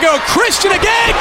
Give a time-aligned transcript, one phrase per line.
[0.00, 0.18] go.
[0.20, 1.19] Christian again.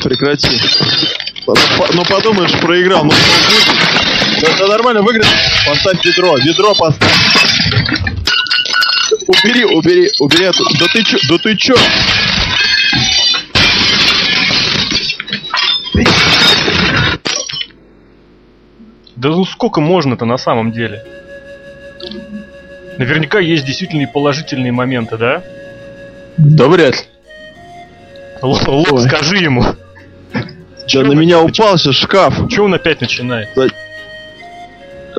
[0.00, 0.48] Прекрати.
[1.46, 3.12] Ну подумаешь, проиграл, ну?
[4.58, 5.26] Да, нормально выиграть.
[5.66, 7.12] Поставь ведро, ведро поставь.
[9.26, 10.64] Убери, убери, убери эту.
[10.78, 11.74] Да ты чё, да ты чё?
[19.16, 21.04] Да ну сколько можно-то на самом деле?
[22.98, 25.42] Наверняка есть действительно и положительные моменты, да?
[26.36, 27.00] Да вряд ли.
[28.42, 29.02] Л- Лок, Ой.
[29.02, 29.64] скажи ему.
[30.92, 32.48] Да на меня упал сейчас шкаф.
[32.48, 33.48] Че он опять начинает?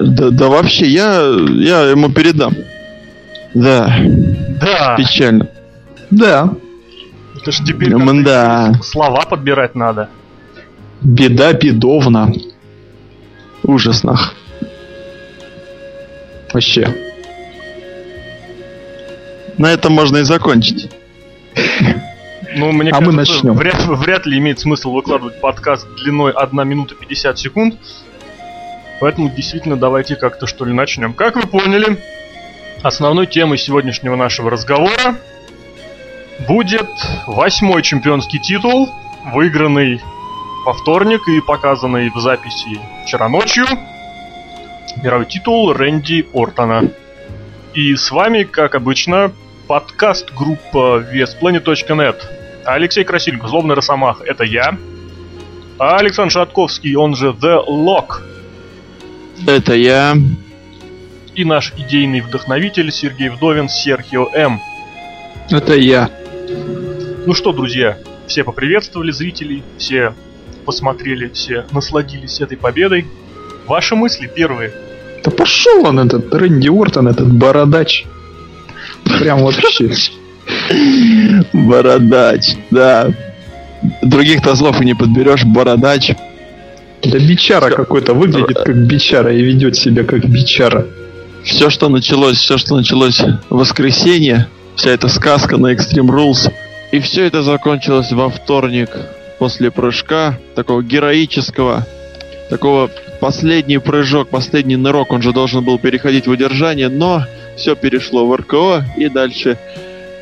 [0.02, 2.56] Да, да вообще, я, я ему передам.
[3.54, 3.94] Да,
[4.62, 5.48] Да, печально.
[6.10, 6.50] Да.
[7.36, 7.90] это ж теперь
[8.24, 10.10] Да, слова подбирать надо.
[11.02, 12.32] Беда бедовна.
[13.64, 14.20] ужасно.
[16.54, 16.94] Вообще.
[19.58, 20.90] На этом можно и закончить.
[22.60, 23.54] Ну, мне А мы кажется, начнем.
[23.54, 27.76] Вряд, вряд ли имеет смысл выкладывать подкаст длиной 1 минута 50 секунд.
[29.00, 31.14] Поэтому действительно давайте как-то что ли начнем.
[31.14, 31.98] Как вы поняли,
[32.84, 35.16] основной темой сегодняшнего нашего разговора
[36.48, 36.90] будет
[37.28, 38.90] восьмой чемпионский титул,
[39.34, 40.02] выигранный
[40.66, 43.66] во вторник и показанный в записи вчера ночью.
[45.02, 46.92] Мировой титул Рэнди Ортона.
[47.74, 49.32] И с вами, как обычно,
[49.68, 52.39] подкаст группа VSPlanet.net.
[52.74, 54.78] Алексей Красильников, Злобный Росомах, это я.
[55.78, 58.22] А Александр Шатковский, он же The Lock.
[59.48, 60.16] Это я.
[61.36, 64.60] И наш идейный вдохновитель Сергей Вдовин, Серхио М.
[65.50, 66.10] Это я.
[67.26, 67.98] Ну что, друзья,
[68.28, 70.14] все поприветствовали зрителей, все
[70.66, 73.08] посмотрели, все насладились этой победой.
[73.66, 74.74] Ваши мысли первые.
[75.24, 78.06] Да пошел он этот Рэнди Уортон, этот бородач.
[79.04, 79.92] Прям вообще.
[81.54, 83.12] Бородач, да.
[84.02, 85.46] Других-то слов и не подберешь.
[85.46, 86.12] Бородач.
[87.04, 90.86] Да бичара какой-то выглядит как бичара и ведет себя как бичара.
[91.44, 96.52] Все, что началось, все, что началось в воскресенье, вся эта сказка на Extreme Rules,
[96.92, 98.90] и все это закончилось во вторник
[99.38, 101.88] после прыжка, такого героического,
[102.50, 107.24] такого последний прыжок, последний нырок, он же должен был переходить в удержание, но
[107.56, 109.58] все перешло в РКО, и дальше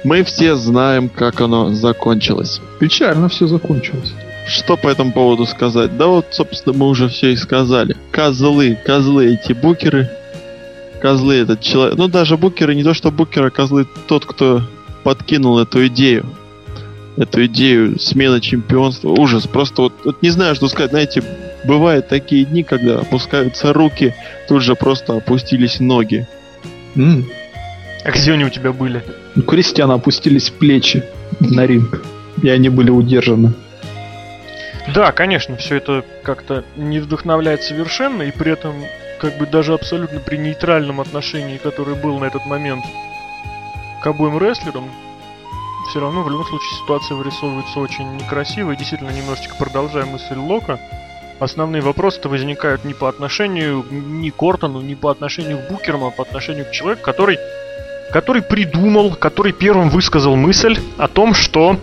[0.04, 2.62] мы все знаем, как оно закончилось.
[2.80, 4.14] Печально все закончилось.
[4.48, 5.98] Что по этому поводу сказать?
[5.98, 7.96] Да вот, собственно, мы уже все и сказали.
[8.12, 10.10] Козлы, козлы эти букеры.
[11.02, 11.98] Козлы этот человек.
[11.98, 14.62] Ну, даже букеры, не то что букеры, а козлы тот, кто
[15.04, 16.26] подкинул эту идею.
[17.18, 19.10] Эту идею смены чемпионства.
[19.10, 19.48] Ужас.
[19.48, 20.92] Просто вот, вот не знаю, что сказать.
[20.92, 21.24] Знаете,
[21.66, 24.14] бывают такие дни, когда опускаются руки,
[24.48, 26.26] тут же просто опустились ноги.
[26.96, 27.26] М.
[28.08, 29.04] А где они у тебя были?
[29.36, 31.04] У Кристиана опустились плечи
[31.42, 32.02] на ринг.
[32.42, 33.54] И они были удержаны.
[34.96, 38.76] Да, конечно, все это как-то не вдохновляет совершенно, и при этом
[39.20, 42.86] как бы даже абсолютно при нейтральном отношении, которое было на этот момент
[44.02, 44.90] к обоим рестлерам,
[45.90, 50.80] все равно в любом случае ситуация вырисовывается очень некрасиво, и действительно немножечко продолжая мысль Лока,
[51.40, 56.12] основные вопросы-то возникают не по отношению ни к Ортону, ни по отношению к Букерам, а
[56.12, 57.38] по отношению к человеку, который,
[58.12, 61.78] который придумал, который первым высказал мысль о том, что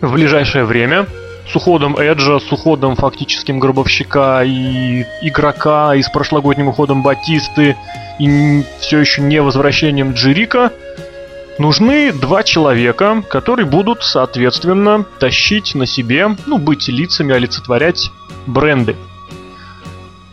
[0.00, 1.06] в ближайшее время
[1.50, 7.76] с уходом Эджа, с уходом фактическим Гробовщика и игрока, и с прошлогодним уходом Батисты,
[8.18, 10.72] и все еще не возвращением Джерика,
[11.58, 18.10] нужны два человека, которые будут, соответственно, тащить на себе, ну, быть лицами, олицетворять
[18.46, 18.96] бренды.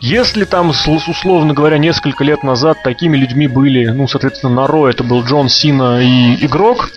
[0.06, 5.02] Если там, условно говоря, несколько лет назад такими людьми были, ну, соответственно, на Ро это
[5.02, 6.90] был Джон Сина и Игрок,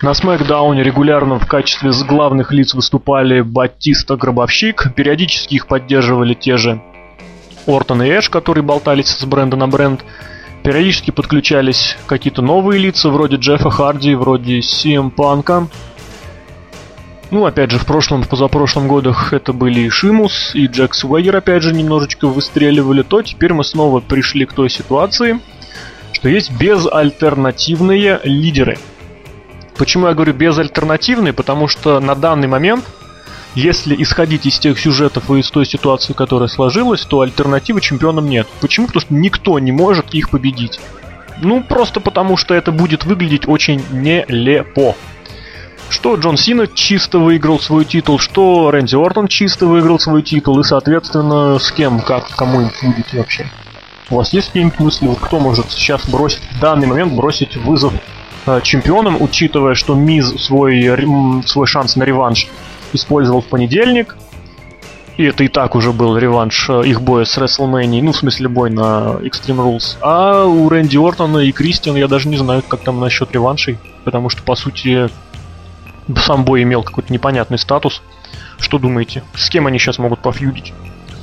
[0.00, 6.80] на Смакдауне регулярно в качестве главных лиц выступали Батиста, Гробовщик, периодически их поддерживали те же
[7.66, 10.04] Ортон и Эш, которые болтались с бренда на бренд.
[10.62, 15.66] Периодически подключались какие-то новые лица, вроде Джеффа Харди, вроде CM Панка.
[17.30, 21.36] Ну, опять же, в прошлом, в позапрошлом годах это были и Шимус, и Джек Суэгер,
[21.36, 25.38] опять же, немножечко выстреливали, то теперь мы снова пришли к той ситуации,
[26.12, 28.78] что есть безальтернативные лидеры.
[29.76, 31.32] Почему я говорю безальтернативный?
[31.32, 32.84] Потому что на данный момент,
[33.54, 38.48] если исходить из тех сюжетов и из той ситуации, которая сложилась, то альтернативы чемпионам нет.
[38.60, 38.88] Почему?
[38.88, 40.80] Потому что никто не может их победить.
[41.40, 44.96] Ну, просто потому что это будет выглядеть очень нелепо.
[45.90, 50.62] Что Джон Сина чисто выиграл свой титул, что Рэнди Ортон чисто выиграл свой титул, и,
[50.62, 53.50] соответственно, с кем, как, кому им будет вообще.
[54.08, 57.92] У вас есть какие-нибудь мысли, вот кто может сейчас бросить, в данный момент бросить вызов
[58.46, 62.46] э, чемпионам, учитывая, что Миз свой, м, свой шанс на реванш
[62.92, 64.16] использовал в понедельник,
[65.16, 68.48] и это и так уже был реванш э, их боя с WrestleMania, ну, в смысле,
[68.48, 69.96] бой на Extreme Rules.
[70.00, 74.28] А у Рэнди Ортона и Кристиан я даже не знаю, как там насчет реваншей, потому
[74.28, 75.10] что, по сути,
[76.18, 78.02] сам бой имел какой-то непонятный статус.
[78.58, 79.22] Что думаете?
[79.34, 80.72] С кем они сейчас могут пофьюдить?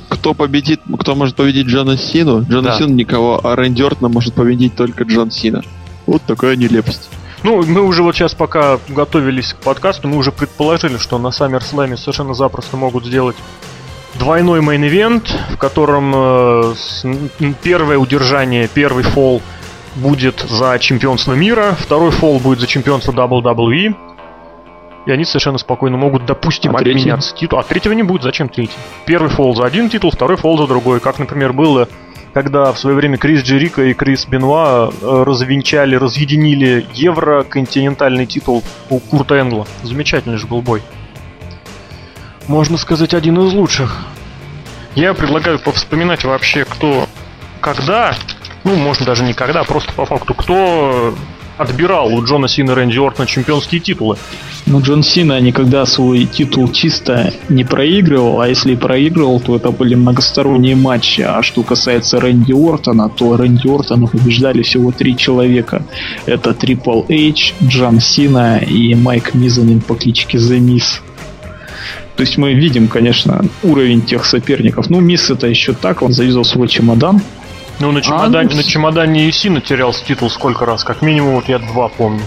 [0.08, 2.42] Кто победит, кто может победить Джона Сину?
[2.42, 2.78] Джона Да.
[2.78, 5.62] Сину никого, а Рэнди Ортона может победить только Джон Сина.
[6.06, 7.10] Вот такая нелепость.
[7.44, 11.96] Ну, мы уже вот сейчас, пока готовились к подкасту, мы уже предположили, что на SummerSlam
[11.96, 13.36] совершенно запросто могут сделать
[14.18, 17.04] двойной main event, в котором э, с-
[17.62, 19.40] первое удержание, первый фол
[19.94, 23.94] будет за чемпионство мира, второй фол будет за чемпионство WWE.
[25.08, 27.64] И они совершенно спокойно могут, допустим, А обменяться титулом.
[27.64, 28.76] А третьего не будет, зачем третий?
[29.06, 31.00] Первый фол за один титул, второй фол за другой.
[31.00, 31.88] Как, например, было,
[32.34, 38.98] когда в свое время Крис Джерико и Крис Бенуа э, развенчали, разъединили евроконтинентальный титул у
[38.98, 39.66] Курта Энгла.
[39.82, 40.82] Замечательный же был бой.
[42.46, 44.04] Можно сказать, один из лучших.
[44.94, 47.08] Я предлагаю повспоминать вообще, кто,
[47.62, 48.14] когда,
[48.62, 51.14] ну, можно даже не когда, просто по факту, кто
[51.58, 54.16] отбирал у Джона Сина и Рэнди Ортона чемпионские титулы.
[54.66, 59.70] Ну, Джон Сина никогда свой титул чисто не проигрывал, а если и проигрывал, то это
[59.70, 61.22] были многосторонние матчи.
[61.22, 65.82] А что касается Рэнди Ортона, то Рэнди Ортона побеждали всего три человека.
[66.26, 71.07] Это Трипл Эйч, Джон Сина и Майк Мизанин по кличке The Miz.
[72.18, 74.90] То есть мы видим, конечно, уровень тех соперников.
[74.90, 77.20] Ну, Мисс это еще так, он завязал свой чемодан.
[77.78, 80.82] Ну, на А, чемодане, ну, на чемодане и Сина терял титул сколько раз?
[80.82, 82.22] Как минимум, вот я два помню.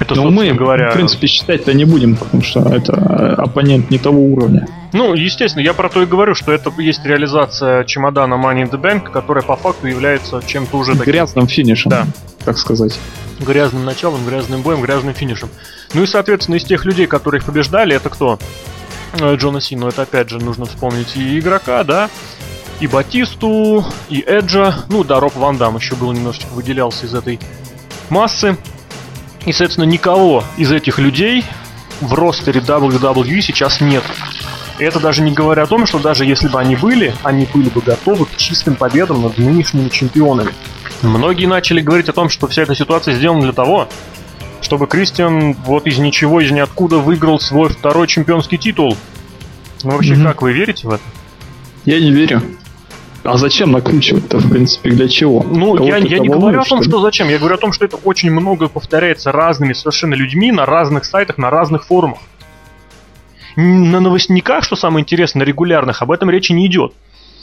[0.00, 0.90] Это, Но мы, говоря...
[0.90, 4.66] в принципе, считать-то не будем, потому что это э, оппонент не того уровня.
[4.94, 8.80] Ну, естественно, я про то и говорю, что это есть реализация чемодана Money in the
[8.80, 12.06] Bank, которая по факту является чем-то уже таким Грязным финишем, Да.
[12.44, 12.98] так сказать.
[13.40, 15.50] грязным началом, грязным боем, грязным финишем.
[15.92, 18.38] Ну и, соответственно, из тех людей, которые их побеждали, это кто?
[19.20, 22.08] Э, Джона Сину, это опять же нужно вспомнить и игрока, да,
[22.80, 27.38] и Батисту, и Эджа, ну да, Роб Ван Дам еще был немножечко выделялся из этой
[28.08, 28.56] массы.
[29.46, 31.44] И, соответственно, никого из этих людей
[32.00, 34.02] в ростере WWE сейчас нет.
[34.78, 37.68] И это даже не говоря о том, что даже если бы они были, они были
[37.68, 40.52] бы готовы к чистым победам над нынешними чемпионами.
[41.02, 43.88] Многие начали говорить о том, что вся эта ситуация сделана для того,
[44.62, 48.96] чтобы Кристиан вот из ничего, из ниоткуда выиграл свой второй чемпионский титул.
[49.82, 50.24] Ну вообще, Мгм.
[50.26, 51.02] как вы верите в это?
[51.86, 52.42] Я не верю.
[53.30, 55.44] А зачем накручивать-то, в принципе, для чего?
[55.48, 56.88] Ну, я, я не это говорю о волнует, том, ли?
[56.88, 57.28] что зачем.
[57.28, 61.38] Я говорю о том, что это очень много повторяется разными совершенно людьми на разных сайтах,
[61.38, 62.18] на разных форумах.
[63.54, 66.92] На новостниках, что самое интересное, регулярных, об этом речи не идет.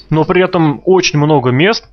[0.10, 1.88] Но при этом очень много мест,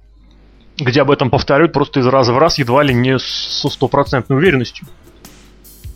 [0.76, 4.88] где об этом повторяют просто из раза в раз, едва ли не со стопроцентной уверенностью.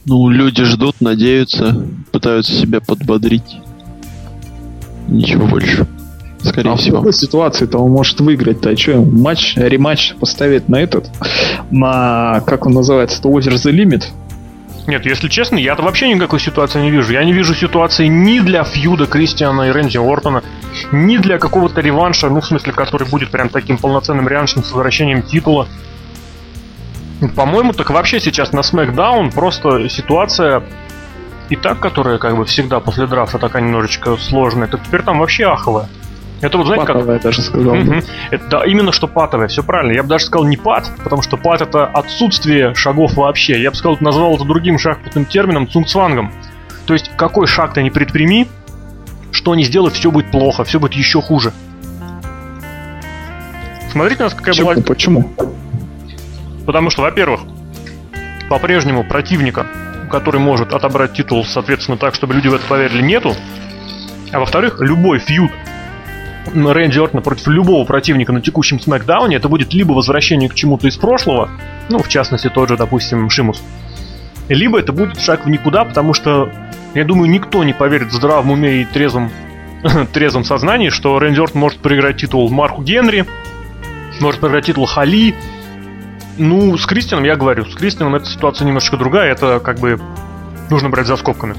[0.04, 3.58] Ну, люди ждут, надеются, пытаются себя подбодрить.
[5.08, 5.88] Ничего больше.
[6.42, 6.98] Скорее А в всего.
[6.98, 8.70] какой ситуации-то он может выиграть-то?
[8.70, 11.10] А что, ему матч, рематч поставить на этот?
[11.70, 14.04] На, как он называется, то Over the Limit?
[14.86, 17.12] Нет, если честно, я-то вообще никакой ситуации не вижу.
[17.12, 20.42] Я не вижу ситуации ни для фьюда Кристиана и Рэнди Ортона,
[20.92, 25.22] ни для какого-то реванша, ну, в смысле, который будет прям таким полноценным реваншем с возвращением
[25.22, 25.68] титула.
[27.36, 30.62] По-моему, так вообще сейчас на SmackDown просто ситуация
[31.50, 35.44] и так, которая как бы всегда после драфта такая немножечко сложная, так теперь там вообще
[35.46, 35.88] аховая.
[36.40, 36.96] Это вот, знаете, как...
[36.96, 37.74] Патовая, я даже сказал.
[37.74, 37.82] бы.
[37.82, 38.02] Мгм.
[38.30, 39.92] Это да, именно что патовое, все правильно.
[39.92, 43.60] Я бы даже сказал не пат, потому что пат это отсутствие шагов вообще.
[43.60, 46.32] Я бы сказал, назвал это другим шахматным термином цунгцвангом.
[46.86, 48.48] То есть какой шаг ты не предприми,
[49.32, 51.52] что не сделай, все будет плохо, все будет еще хуже.
[53.90, 54.70] Смотрите, у нас какая Почему?
[54.74, 55.32] была Почему?
[56.66, 57.40] Потому что, во-первых,
[58.48, 59.66] по-прежнему противника,
[60.10, 63.34] который может отобрать титул, соответственно, так, чтобы люди в это поверили, нету.
[64.30, 65.50] А во-вторых, любой фьюд
[66.54, 70.96] Рэнди Ортона против любого противника на текущем Смакдауне, это будет либо возвращение к чему-то из
[70.96, 71.50] прошлого,
[71.88, 73.62] ну, в частности, тот же, допустим, Шимус,
[74.48, 76.50] либо это будет шаг в никуда, потому что,
[76.94, 79.30] я думаю, никто не поверит в здравом уме и трезвом,
[80.12, 83.26] трезвом сознании, что Рэнди Ортон может проиграть титул Марку Генри,
[84.20, 85.34] может проиграть титул Хали,
[86.38, 90.00] Ну, с Кристианом я говорю, с Кристианом эта ситуация немножко другая, это как бы
[90.70, 91.54] нужно брать за скобками.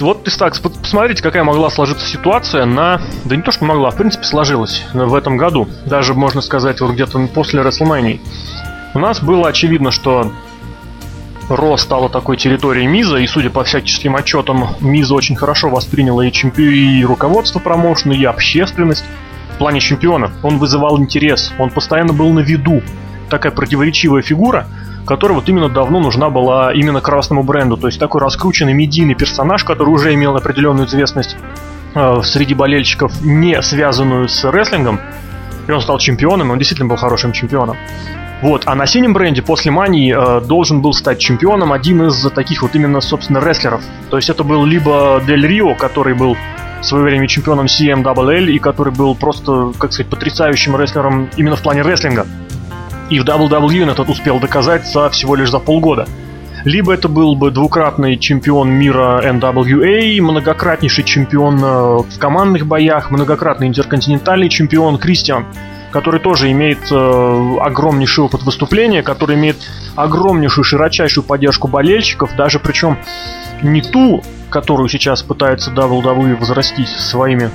[0.00, 3.00] Вот так, посмотрите, какая могла сложиться ситуация на...
[3.24, 5.68] Да не то, что могла, в принципе, сложилась в этом году.
[5.86, 8.20] Даже, можно сказать, вот где-то после WrestleMania.
[8.94, 10.32] У нас было очевидно, что
[11.48, 16.32] Ро стала такой территорией Миза, и судя по всяческим отчетам, Миза очень хорошо восприняла и,
[16.32, 16.98] чемпи...
[16.98, 19.04] и руководство промоушена, и общественность.
[19.54, 22.82] В плане чемпиона он вызывал интерес, он постоянно был на виду.
[23.28, 24.66] Такая противоречивая фигура,
[25.04, 27.76] которая вот именно давно нужна была именно красному бренду.
[27.76, 31.36] То есть такой раскрученный медийный персонаж, который уже имел определенную известность
[31.94, 35.00] э, среди болельщиков, не связанную с рестлингом.
[35.66, 37.76] И он стал чемпионом, и он действительно был хорошим чемпионом.
[38.42, 42.62] Вот, а на синем бренде после Мании э, должен был стать чемпионом один из таких
[42.62, 43.82] вот именно, собственно, рестлеров.
[44.10, 46.36] То есть это был либо Дель Рио, который был
[46.80, 51.62] в свое время чемпионом CMLL и который был просто, как сказать, потрясающим рестлером именно в
[51.62, 52.26] плане рестлинга.
[53.12, 56.08] И в WWE этот успел доказать за всего лишь за полгода.
[56.64, 63.68] Либо это был бы двукратный чемпион мира NWA, многократнейший чемпион э, в командных боях, многократный
[63.68, 65.44] интерконтинентальный чемпион Кристиан,
[65.90, 69.56] который тоже имеет э, огромнейший опыт выступления, который имеет
[69.94, 72.96] огромнейшую, широчайшую поддержку болельщиков, даже причем
[73.62, 77.50] не ту, которую сейчас пытается WWE возрастить своими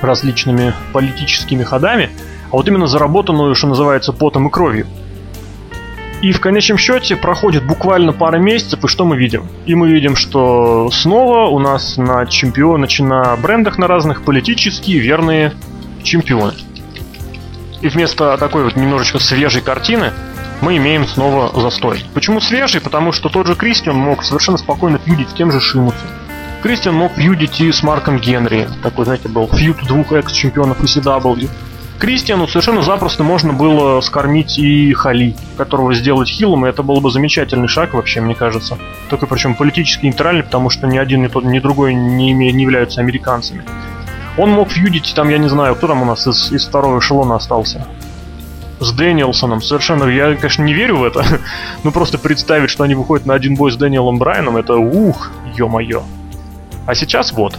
[0.00, 2.10] различными политическими ходами,
[2.54, 4.86] а вот именно заработанную, что называется, потом и кровью.
[6.22, 9.48] И в конечном счете проходит буквально пара месяцев, и что мы видим?
[9.66, 15.52] И мы видим, что снова у нас на чемпион, на брендах на разных политические верные
[16.04, 16.52] чемпионы.
[17.80, 20.12] И вместо такой вот немножечко свежей картины
[20.60, 22.04] мы имеем снова застой.
[22.14, 22.80] Почему свежий?
[22.80, 26.06] Потому что тот же Кристиан мог совершенно спокойно фьюдить с тем же Шимусом.
[26.62, 28.68] Кристиан мог фьюдить и с Марком Генри.
[28.80, 31.50] Такой, знаете, был фьюд двух экс-чемпионов ECW.
[31.98, 37.10] Кристиану совершенно запросто можно было скормить и Хали, которого сделать хилом, и это был бы
[37.10, 38.78] замечательный шаг вообще, мне кажется.
[39.08, 42.62] Только причем политически нейтральный, потому что ни один, ни тот, ни другой не, име, не
[42.62, 43.64] являются американцами.
[44.36, 47.36] Он мог фьюдить там, я не знаю, кто там у нас из, из второго эшелона
[47.36, 47.86] остался.
[48.80, 49.62] С Дэниелсоном.
[49.62, 51.24] Совершенно, я, конечно, не верю в это,
[51.84, 56.02] но просто представить, что они выходят на один бой с Дэниелом Брайаном, это ух, ё-моё.
[56.86, 57.56] А сейчас вот.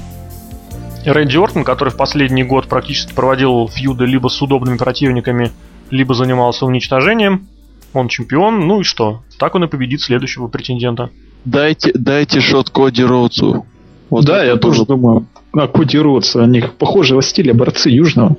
[1.05, 5.51] Рэнди Ортон, который в последний год практически проводил фьюды либо с удобными противниками,
[5.89, 7.47] либо занимался уничтожением.
[7.93, 9.23] Он чемпион, ну и что?
[9.39, 11.11] Так он и победит следующего претендента.
[11.45, 13.65] Дайте, дайте шот Коди Роудсу.
[14.09, 15.27] Вот да, я тоже думаю.
[15.53, 18.37] А Коди Роудс, они похожего стиля борцы Южного.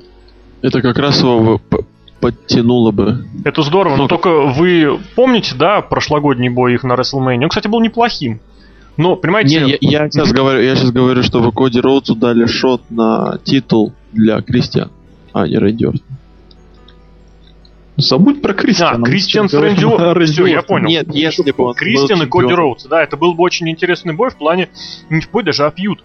[0.61, 1.61] Это как раз его
[2.19, 3.25] подтянуло бы.
[3.45, 7.43] Это здорово, но, но только вы помните, да, прошлогодний бой их на WrestleMania?
[7.43, 8.39] Он, кстати, был неплохим.
[8.97, 9.61] Но, понимаете...
[9.61, 13.93] Не, я, я, сейчас говорю, я сейчас говорю, что Коди Роудсу дали шот на титул
[14.11, 14.89] для Кристиан,
[15.33, 15.91] а не Рэнди.
[17.95, 19.03] Забудь про Кристиана.
[19.03, 20.25] А, Кристиан с Рэнди Ортон.
[20.25, 20.87] Все, я понял.
[20.87, 22.85] Нет, если бы он Кристиан и Коди Роудс.
[22.85, 24.69] Да, это был бы очень интересный бой в плане,
[25.09, 26.03] не вплоть даже а фьюд.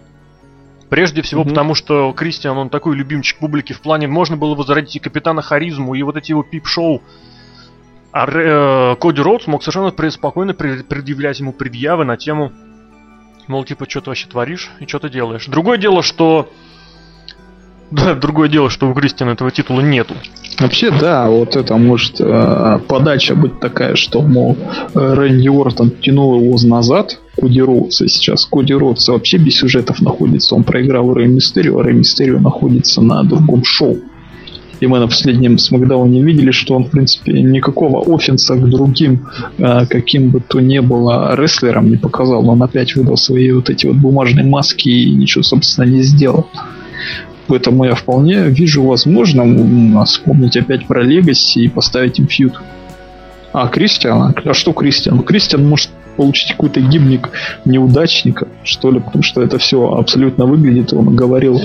[0.89, 1.49] Прежде всего, mm-hmm.
[1.49, 5.95] потому что Кристиан, он такой любимчик публики в плане, можно было возродить и Капитана Харизму,
[5.95, 7.01] и вот эти его пип-шоу.
[8.11, 12.51] А э, Коди Роудс мог совершенно спокойно предъявлять ему предъявы на тему
[13.47, 15.45] Мол, типа, что ты вообще творишь и что ты делаешь.
[15.47, 16.49] Другое дело, что...
[17.91, 20.15] Да, другое дело, что у Кристиана этого титула нету.
[20.59, 24.57] Вообще, да, вот это может э, подача быть такая, что, мол,
[24.95, 28.45] Рэнди Уортон тянул его назад, Коди Роудса сейчас.
[28.45, 30.55] Коди Роудса вообще без сюжетов находится.
[30.55, 33.99] Он проиграл Рэй Мистерио, а Рэй Мистерио находится на другом шоу.
[34.83, 39.85] И мы на последнем Смакдауне видели, что он, в принципе, никакого офенса к другим, э,
[39.85, 42.49] каким бы то ни было рестлерам не показал.
[42.49, 46.49] Он опять выдал свои вот эти вот бумажные маски и ничего, собственно, не сделал.
[47.47, 52.59] Поэтому я вполне вижу возможным вспомнить опять про Легаси и поставить им фьюд.
[53.53, 54.35] А, Кристиана?
[54.43, 55.23] А что Кристиан?
[55.23, 57.29] Кристиан может получить какой-то гимник
[57.65, 60.93] неудачника, что ли, потому что это все абсолютно выглядит.
[60.93, 61.61] Он говорил,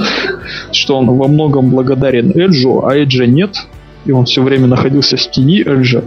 [0.72, 3.66] что он во многом благодарен Эджу, а Эджа нет,
[4.04, 6.04] и он все время находился в тени Эджа.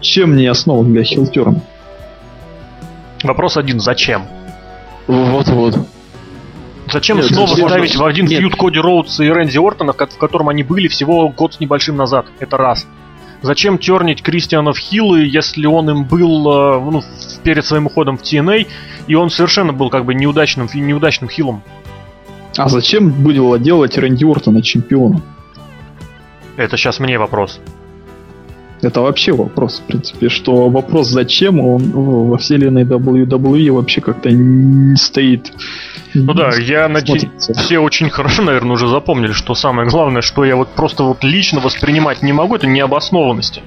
[0.00, 1.60] Чем не основа для хилтерна?
[3.22, 4.22] Вопрос один, зачем?
[5.06, 5.78] Вот-вот.
[6.92, 10.62] Зачем нет, снова ставить в один фьюд Коди Роудс и Рэнди Ортона, в котором они
[10.62, 12.26] были всего год с небольшим назад?
[12.38, 12.86] Это раз.
[13.42, 17.02] Зачем тернить Кристиана в хилы, если он им был э, ну,
[17.42, 18.66] перед своим уходом в TNA,
[19.06, 21.62] и он совершенно был как бы неудачным, неудачным хилом?
[22.56, 25.22] А зачем было делать Рэнди Ортона чемпионом?
[26.56, 27.60] Это сейчас мне вопрос.
[28.82, 34.96] Это вообще вопрос, в принципе, что вопрос зачем он во вселенной WWE вообще как-то не
[34.96, 35.52] стоит.
[36.14, 40.56] Ну да, я надеюсь, все очень хорошо, наверное, уже запомнили, что самое главное, что я
[40.56, 43.62] вот просто вот лично воспринимать не могу, это необоснованности.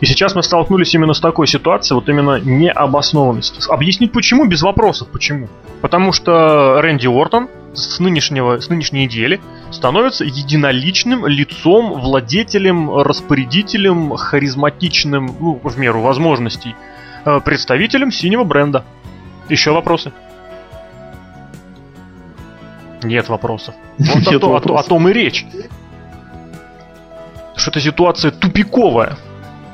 [0.00, 3.60] И сейчас мы столкнулись именно с такой ситуацией, вот именно необоснованности.
[3.68, 5.48] Объяснить почему без вопросов, почему.
[5.80, 15.36] Потому что Рэнди Уортон с, нынешнего, с нынешней недели становится единоличным лицом, владетелем, распорядителем, харизматичным,
[15.40, 16.74] ну, в меру возможностей,
[17.24, 18.84] э, представителем синего бренда.
[19.48, 20.12] Еще вопросы?
[23.02, 23.74] Нет вопросов.
[23.98, 24.44] Вот Нет.
[24.44, 25.44] О, о том и речь.
[27.56, 29.16] Что эта ситуация тупиковая.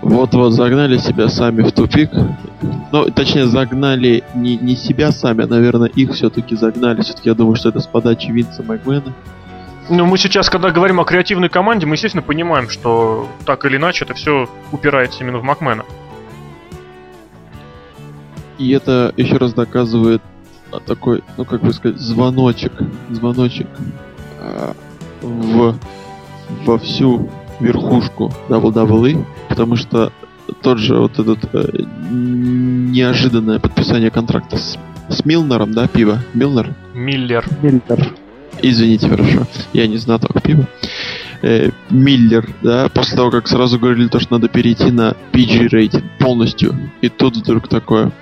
[0.01, 2.11] Вот-вот загнали себя сами в тупик.
[2.93, 7.03] Ну, точнее, загнали не, не себя сами, а, наверное, их все-таки загнали.
[7.03, 9.13] Все-таки я думаю, что это с подачи Винса Макмена.
[9.91, 14.05] Ну, мы сейчас, когда говорим о креативной команде, мы, естественно, понимаем, что так или иначе
[14.05, 15.85] это все упирается именно в Макмена.
[18.59, 20.23] И это еще раз доказывает
[20.87, 22.73] такой, ну как бы сказать, звоночек,
[23.11, 23.69] звоночек
[24.41, 24.73] э,
[25.23, 25.75] в
[26.65, 29.25] во всю верхушку WWE,
[29.59, 30.13] потому что
[30.63, 36.21] тот же вот этот э, неожиданное подписание контракта с, с Милнером, да, пиво?
[36.33, 36.73] Милнер?
[36.95, 37.45] Миллер.
[37.61, 38.15] Миллер.
[38.63, 39.49] Извините, хорошо.
[39.73, 40.65] Я не знаток пива.
[41.43, 46.05] Э, Миллер, да, после того, как сразу говорили то, что надо перейти на PG рейтинг
[46.21, 46.73] полностью.
[47.01, 48.13] И тут вдруг такое.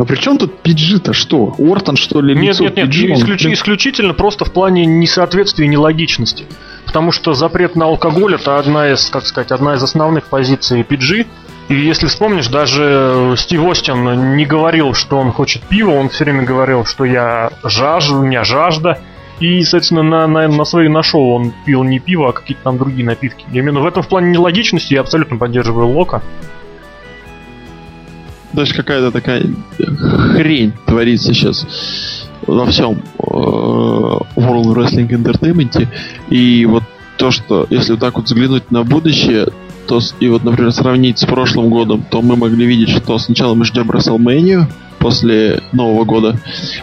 [0.00, 1.54] Но при чем тут PG-то что?
[1.58, 2.34] Ортон что ли?
[2.34, 3.52] Нет, нет, нет, PG, исключ, он...
[3.52, 6.46] исключительно просто в плане несоответствия и нелогичности.
[6.86, 11.26] Потому что запрет на алкоголь это одна из, как сказать, одна из основных позиций PG.
[11.68, 16.44] И если вспомнишь, даже Стив Остин не говорил, что он хочет пива, он все время
[16.44, 19.02] говорил, что я жажду, у меня жажда.
[19.38, 22.78] И, соответственно, на, на, на свои на шоу он пил не пиво, а какие-то там
[22.78, 23.44] другие напитки.
[23.52, 26.22] И именно в этом в плане нелогичности я абсолютно поддерживаю Лока.
[28.52, 29.44] Даже какая-то такая
[29.78, 31.66] хрень творится сейчас
[32.46, 35.88] во всем э, World Wrestling Entertainment.
[36.30, 36.82] И вот
[37.16, 39.48] то, что если вот так вот взглянуть на будущее,
[39.90, 43.64] то и вот, например, сравнить с прошлым годом, то мы могли видеть, что сначала мы
[43.64, 44.68] ждем WrestleMania,
[45.00, 46.38] после Нового года.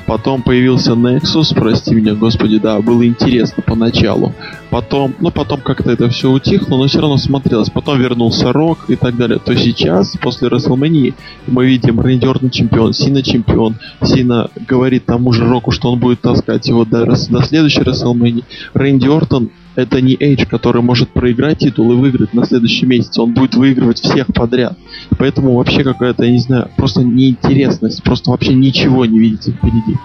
[0.07, 4.33] Потом появился Nexus, прости меня, господи, да, было интересно поначалу.
[4.69, 7.69] Потом, ну потом как-то это все утихло, но все равно смотрелось.
[7.69, 9.39] Потом вернулся Рок и так далее.
[9.39, 11.13] То сейчас, после WrestleMania,
[11.45, 13.75] мы видим Рэнди чемпион, Сина чемпион.
[14.03, 18.43] Сина говорит тому же Року, что он будет таскать его до, до следующей WrestleMania.
[18.73, 23.19] Рэнди Ортон это не Эйдж, который может проиграть титул и выиграть на следующий месяц.
[23.19, 24.75] Он будет выигрывать всех подряд.
[25.19, 28.01] Поэтому вообще какая-то, я не знаю, просто неинтересность.
[28.01, 29.99] Просто вообще ничего не видите впереди.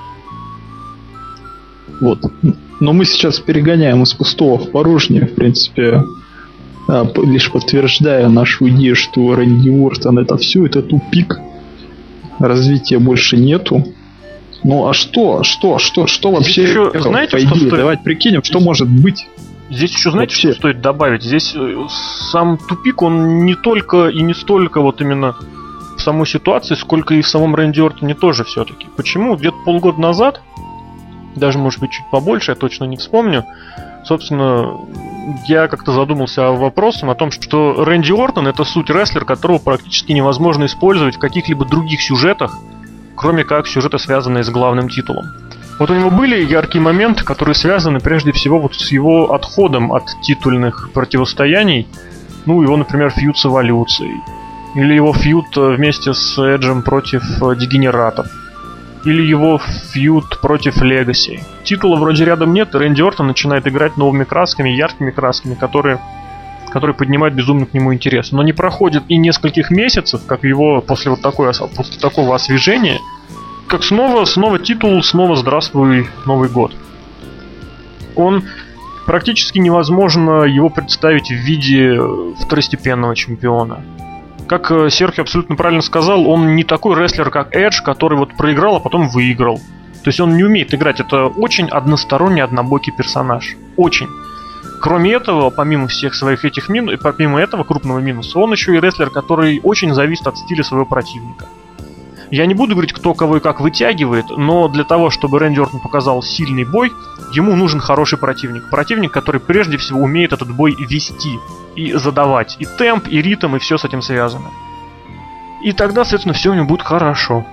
[2.03, 2.21] Вот.
[2.81, 6.03] Но мы сейчас перегоняем из пустого в порожнее, в принципе,
[6.87, 11.41] а, лишь подтверждая нашу идею, что Рэнди Уортон это все, это тупик.
[12.39, 13.87] Развития больше нету.
[14.65, 16.65] Ну а что, что, что, что вообще?
[16.65, 17.77] Еще, знаете, по идее, что стоит...
[17.77, 19.27] давайте прикинем, что может быть.
[19.73, 20.51] Здесь еще, знаете, Вообще.
[20.51, 21.23] что стоит добавить?
[21.23, 21.87] Здесь э,
[22.31, 25.35] сам тупик, он не только и не столько вот именно
[25.97, 28.87] в самой ситуации, сколько и в самом Рэнди Ортоне тоже все-таки.
[28.97, 29.35] Почему?
[29.35, 30.43] Где-то полгода назад,
[31.37, 33.47] даже, может быть, чуть побольше, я точно не вспомню,
[34.05, 34.79] собственно,
[35.47, 40.13] я как-то задумался о вопросе о том, что Рэнди Ортон это суть рестлер, которого практически
[40.13, 42.59] невозможно использовать в каких-либо других сюжетах,
[43.17, 45.29] кроме как сюжеты, связанные с главным титулом.
[45.83, 50.05] Вот у него были яркие моменты, которые связаны прежде всего вот с его отходом от
[50.23, 51.89] титульных противостояний.
[52.47, 54.15] Ну, его, например, фьюд с эволюцией.
[54.77, 58.29] Или его фьюд э, вместе с Эджем против э, дегенератов.
[59.05, 61.41] Или его фьюд против Легаси.
[61.65, 65.99] Титула вроде рядом нет, и Рэнди Ортон начинает играть новыми красками, яркими красками, которые
[66.71, 68.31] которые поднимают безумно к нему интерес.
[68.31, 72.99] Но не проходит и нескольких месяцев, как его после вот такой, после такого освежения,
[73.73, 76.73] как снова, снова титул, снова здравствуй, Новый год.
[78.15, 78.45] Он
[79.07, 81.99] практически невозможно его представить в виде
[82.39, 83.83] второстепенного чемпиона.
[84.47, 88.77] Как э, Серхио абсолютно правильно сказал, он не такой рестлер, как Эдж, который вот проиграл,
[88.77, 89.57] а потом выиграл.
[89.57, 91.01] То есть он не умеет играть.
[91.01, 93.57] Это очень односторонний, однобокий персонаж.
[93.79, 94.09] Очень.
[94.83, 99.09] Кроме этого, помимо всех своих этих минусов, помимо этого крупного минуса, он еще и рестлер,
[99.09, 101.47] который очень зависит от стиля своего противника.
[102.33, 105.81] Я не буду говорить, кто кого и как вытягивает, но для того, чтобы Рэнди Ортон
[105.81, 106.91] показал сильный бой,
[107.31, 108.71] ему нужен хороший противник.
[108.71, 111.39] Противник, который прежде всего умеет этот бой вести
[111.77, 112.57] и задавать.
[112.59, 114.47] И темп, и ритм, и все с этим связано.
[115.63, 117.45] И тогда, соответственно, все у него будет хорошо.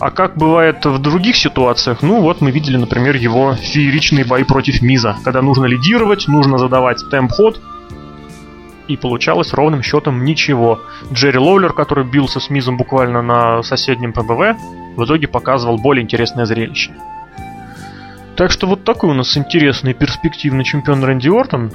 [0.00, 4.82] А как бывает в других ситуациях, ну вот мы видели, например, его фееричный бой против
[4.82, 7.60] Миза, когда нужно лидировать, нужно задавать темп-ход,
[8.90, 10.80] И получалось ровным счетом ничего.
[11.12, 14.58] Джерри Лоулер, который бился с Мизом буквально на соседнем ПБВ,
[14.96, 16.90] в итоге показывал более интересное зрелище.
[18.34, 21.70] Так что вот такой у нас интересный перспективный чемпион Рэнди Ортон.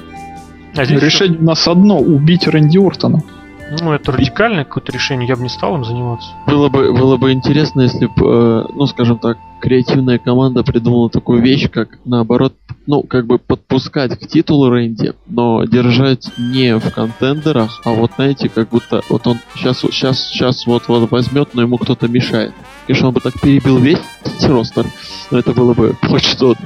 [0.76, 3.24] А здесь Решение у нас одно— убить Рэнди Ортона.
[3.72, 6.30] Ну, это радикальное какое-то решение, я бы не стал им заниматься.
[6.46, 11.42] Было бы, было бы интересно, если бы, э, ну, скажем так, креативная команда придумала такую
[11.42, 12.54] вещь, как, наоборот,
[12.86, 18.50] ну, как бы подпускать к титулу Рэнди, но держать не в контендерах, а вот, знаете,
[18.50, 22.54] как будто вот он сейчас, сейчас, сейчас вот, вот возьмет, но ему кто-то мешает.
[22.86, 24.02] Конечно, он бы так перебил весь
[24.48, 24.86] ростер,
[25.32, 26.62] но это было бы хоть что-то.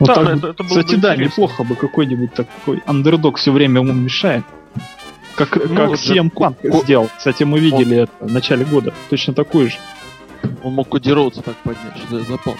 [0.00, 1.22] Вот да, так, это, это кстати, да, интересно.
[1.42, 4.44] неплохо бы какой-нибудь такой андердог все время ему мешает.
[5.46, 7.08] Как, ну, как CM Punk сделал.
[7.16, 8.02] Кстати, мы видели он...
[8.02, 8.92] это в начале года.
[9.08, 9.76] Точно такой же.
[10.62, 12.54] Он мог Коди Роудса так поднять, что я запал.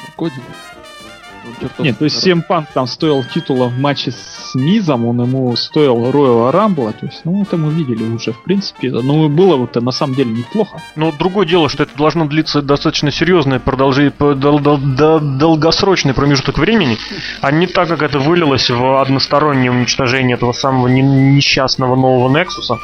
[1.55, 1.89] Коди.
[1.89, 5.97] Нет, то есть CM Punk там стоил титула в матче с Мизом, он ему стоил
[6.11, 8.91] Royal Rumble, то есть, ну, это мы видели уже, в принципе.
[8.91, 10.81] Ну, было вот это на самом деле неплохо.
[10.97, 16.59] Но другое дело, что это должно длиться достаточно серьезное продолжение, дол, дол, дол, долгосрочный промежуток
[16.59, 16.99] времени,
[17.41, 22.79] а не так, как это вылилось в одностороннее уничтожение этого самого несчастного нового Нексуса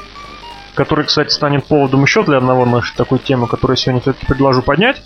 [0.76, 4.62] который, кстати, станет поводом еще для одного нашей такой темы, которую я сегодня все-таки предложу
[4.62, 5.02] поднять.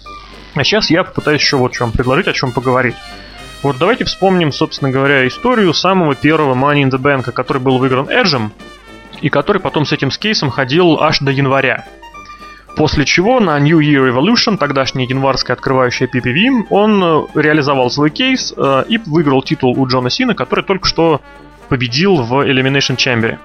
[0.55, 2.97] А сейчас я попытаюсь еще вот о чем предложить, о чем поговорить.
[3.63, 8.09] Вот давайте вспомним, собственно говоря, историю самого первого Money in the Bank, который был выигран
[8.09, 8.53] Эджем,
[9.21, 11.85] и который потом с этим скейсом ходил аж до января.
[12.77, 18.55] После чего на New Year Evolution, тогдашняя январская открывающая PPV, он э, реализовал свой кейс
[18.57, 21.21] э, и выиграл титул у Джона Сина, который только что
[21.69, 23.39] победил в Elimination Chamber.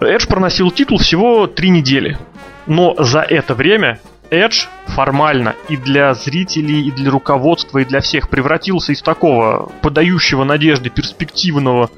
[0.00, 2.18] Эдж проносил титул всего три недели.
[2.66, 8.28] Но за это время Edge формально и для зрителей, и для руководства, и для всех
[8.28, 11.90] превратился из такого подающего надежды перспективного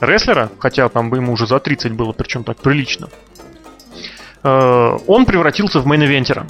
[0.00, 3.08] рестлера, хотя там бы ему уже за 30 было, причем так прилично,
[4.42, 6.46] э, он превратился в мейн-эвентера.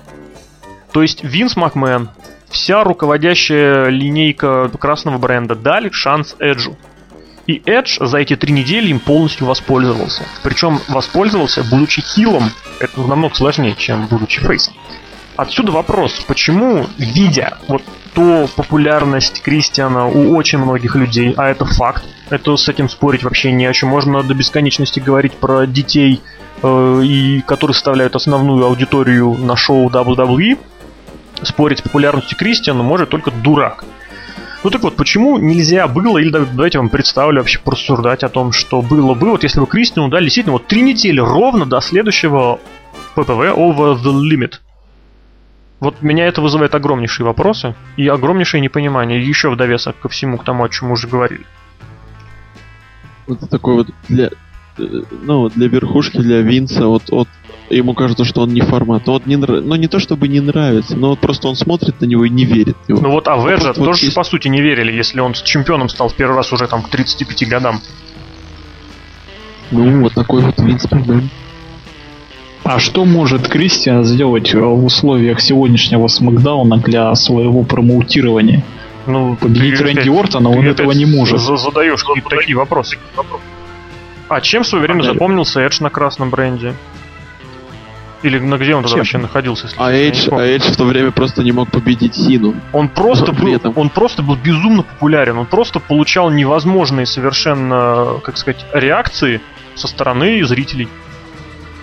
[0.92, 2.10] То есть Винс Макмен,
[2.50, 6.76] вся руководящая линейка красного бренда дали шанс Эджу.
[7.46, 10.22] И Эдж за эти три недели им полностью воспользовался.
[10.42, 12.50] Причем воспользовался, будучи хилом.
[12.78, 14.74] Это намного сложнее, чем будучи фейсом.
[15.36, 17.82] Отсюда вопрос, почему, видя вот
[18.14, 23.50] ту популярность Кристиана у очень многих людей, а это факт, это с этим спорить вообще
[23.50, 23.88] не о чем.
[23.88, 26.20] Можно до бесконечности говорить про детей,
[26.62, 30.58] э, и которые составляют основную аудиторию на шоу WWE.
[31.42, 33.84] Спорить с популярностью Кристиана может только дурак.
[34.64, 38.80] Ну так вот, почему нельзя было, или давайте вам представлю вообще просуждать о том, что
[38.80, 42.60] было бы, вот если бы Кристиану дали действительно вот три недели ровно до следующего
[43.14, 44.60] ППВ Over the Limit.
[45.80, 50.44] Вот меня это вызывает огромнейшие вопросы и огромнейшее непонимание, еще в довесок ко всему, к
[50.44, 51.44] тому, о чем мы уже говорили.
[53.26, 54.30] Вот такой вот для,
[54.78, 57.28] э, ну, для верхушки, для Винса, вот, вот
[57.76, 59.06] ему кажется, что он не формат.
[59.06, 62.06] Но вот не, ну, не то чтобы не нравится, но вот просто он смотрит на
[62.06, 63.00] него и не верит в него.
[63.00, 65.88] Ну вот, а Веджа вот, тоже, вот, по сути, не верили, если он с чемпионом
[65.88, 67.80] стал в первый раз уже там к 35 годам.
[69.70, 71.30] Ну, вот такой вот Винс проблем.
[72.64, 78.62] А что может Кристиан сделать в условиях сегодняшнего смакдауна для своего промоутирования?
[79.06, 81.40] Ну, Победить ты, Рэнди Ортона он этого не может.
[81.40, 82.98] Задаешь какие-то такие вопросы.
[84.28, 86.74] А чем в свое время запомнился Эдж на красном бренде?
[88.22, 89.66] Или на где он тогда вообще находился?
[89.66, 92.54] Если а Эдж, а Эдж в то время просто не мог победить Сину.
[92.72, 95.38] Он просто, был, он просто был безумно популярен.
[95.38, 99.40] Он просто получал невозможные совершенно, как сказать, реакции
[99.74, 100.88] со стороны зрителей.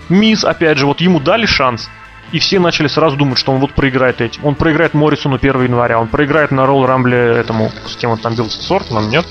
[0.07, 1.89] Мисс, опять же, вот ему дали шанс,
[2.31, 4.45] и все начали сразу думать, что он вот проиграет этим.
[4.45, 8.35] Он проиграет Моррисону 1 января, он проиграет на Ролл Рамбле этому, с кем он там
[8.35, 9.25] бился, с Ортоном, нет?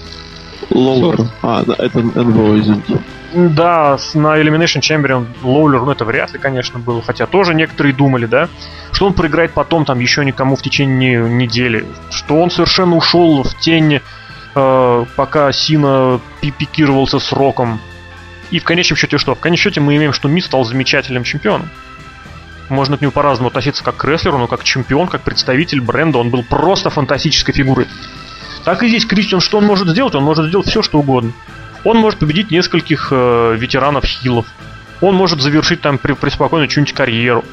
[0.70, 1.28] Лоулер.
[1.42, 3.00] А, да, это НБО, извините.
[3.35, 8.26] Да, на Elimination Chamber Лоулер, ну это вряд ли, конечно, было, хотя тоже некоторые думали,
[8.26, 8.48] да,
[8.92, 13.54] что он проиграет потом там еще никому в течение недели, что он совершенно ушел в
[13.59, 14.00] тень,
[14.54, 17.81] э, пока Сина пикировался с Роком,
[18.50, 19.35] и в конечном счете что?
[19.35, 21.68] В конечном счете мы имеем, что Мисс стал замечательным чемпионом.
[22.68, 26.31] Можно к нему по-разному относиться как к рестлеру, но как чемпион, как представитель бренда, он
[26.31, 27.87] был просто фантастической фигурой.
[28.64, 30.14] Так и здесь Кристиан, что он может сделать?
[30.14, 31.33] Он может сделать все, что угодно.
[31.85, 34.47] Он может победить нескольких э, ветеранов хилов.
[35.01, 37.44] Он может завершить там преспокойно чью-нибудь карьеру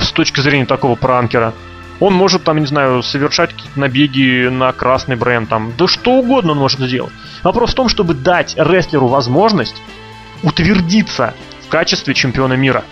[0.00, 1.52] с точки зрения такого пранкера.
[2.00, 5.72] Он может там, не знаю, совершать какие-то набеги на красный бренд там.
[5.76, 7.12] Да что угодно он может сделать.
[7.42, 9.76] Вопрос в том, чтобы дать рестлеру возможность
[10.42, 12.84] утвердиться в качестве чемпиона мира.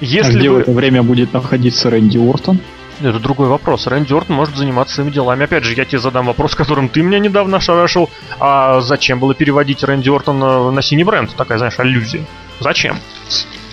[0.00, 0.56] Если а где бы...
[0.56, 2.60] в это время будет находиться Рэнди Уортон?
[3.00, 3.86] Это другой вопрос.
[3.86, 5.44] Рэнди Ортон может заниматься своими делами.
[5.44, 8.08] Опять же, я тебе задам вопрос, которым ты меня недавно шарашил.
[8.40, 11.34] А зачем было переводить Рэнди Ортона на синий бренд?
[11.36, 12.24] Такая, знаешь, аллюзия.
[12.60, 12.96] Зачем?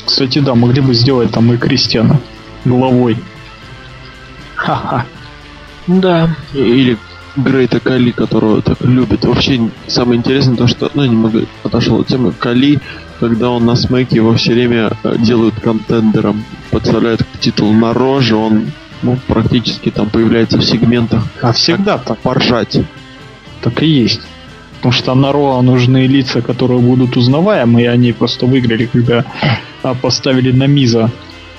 [0.05, 2.19] Кстати, да, могли бы сделать там и Кристиана
[2.65, 3.17] головой.
[4.55, 5.05] Ха-ха.
[5.87, 6.35] Да.
[6.53, 6.97] Или
[7.35, 9.25] Грейта Кали, которого так любят.
[9.25, 12.79] Вообще, самое интересное то, что, ну, немного отошел от темы, Кали,
[13.19, 18.71] когда он на смеке, его все время э, делают контендером, подставляют титул на роже, он
[19.03, 21.27] ну, практически там появляется в сегментах.
[21.41, 22.17] А всегда так.
[22.19, 22.79] Поржать.
[23.61, 24.21] Так и есть.
[24.77, 29.25] Потому что на Роа нужны лица, которые будут узнаваемы, и они просто выиграли, когда
[29.83, 31.11] а, поставили на Миза.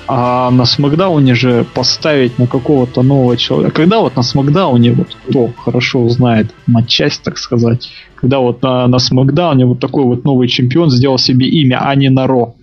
[0.06, 3.74] А на Смакдауне же поставить на какого-то нового человека.
[3.74, 8.98] Когда вот на Смакдауне, вот кто хорошо знает матчасть, так сказать, когда вот на, на
[8.98, 12.54] Смакдауне вот такой вот новый чемпион сделал себе имя, а не на Ро.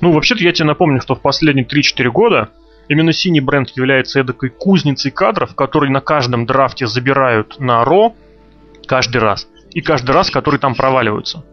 [0.00, 2.50] Ну, вообще-то я тебе напомню, что в последние 3-4 года
[2.88, 8.14] именно синий бренд является эдакой кузницей кадров, которые на каждом драфте забирают на Ро
[8.86, 9.46] каждый раз.
[9.70, 11.44] И каждый раз, которые там проваливаются.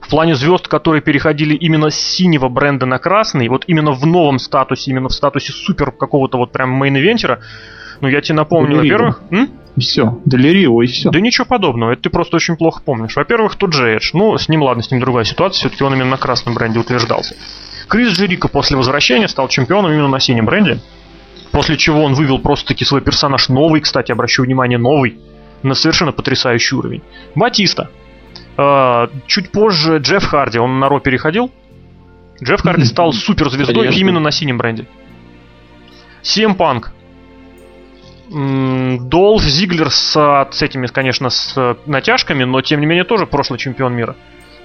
[0.00, 4.38] В плане звезд, которые переходили именно с синего бренда на красный, вот именно в новом
[4.40, 7.38] статусе, именно в статусе супер какого-то вот прям мейн-ивентера,
[8.00, 9.22] ну я тебе напомню, во-первых...
[9.78, 10.20] все.
[10.24, 11.10] Делирио и все.
[11.10, 13.14] Да ничего подобного, это ты просто очень плохо помнишь.
[13.14, 14.10] Во-первых, тут же Эдж.
[14.12, 17.36] Ну, с ним ладно, с ним другая ситуация, все-таки он именно на красном бренде утверждался.
[17.92, 20.78] Крис Джерико после возвращения стал чемпионом именно на синем бренде.
[21.50, 25.18] После чего он вывел просто-таки свой персонаж новый, кстати, обращу внимание, новый,
[25.62, 27.02] на совершенно потрясающий уровень.
[27.34, 27.90] Батиста.
[28.56, 31.50] Э, чуть позже Джефф Харди, он на Ро переходил.
[32.42, 34.00] Джефф Харди стал суперзвездой Конечно.
[34.00, 34.86] именно на синем бренде.
[36.22, 36.86] CM Punk.
[38.32, 43.26] М, Долф Зиглер с, с этими, конечно, с э, натяжками, но тем не менее тоже
[43.26, 44.16] прошлый чемпион мира.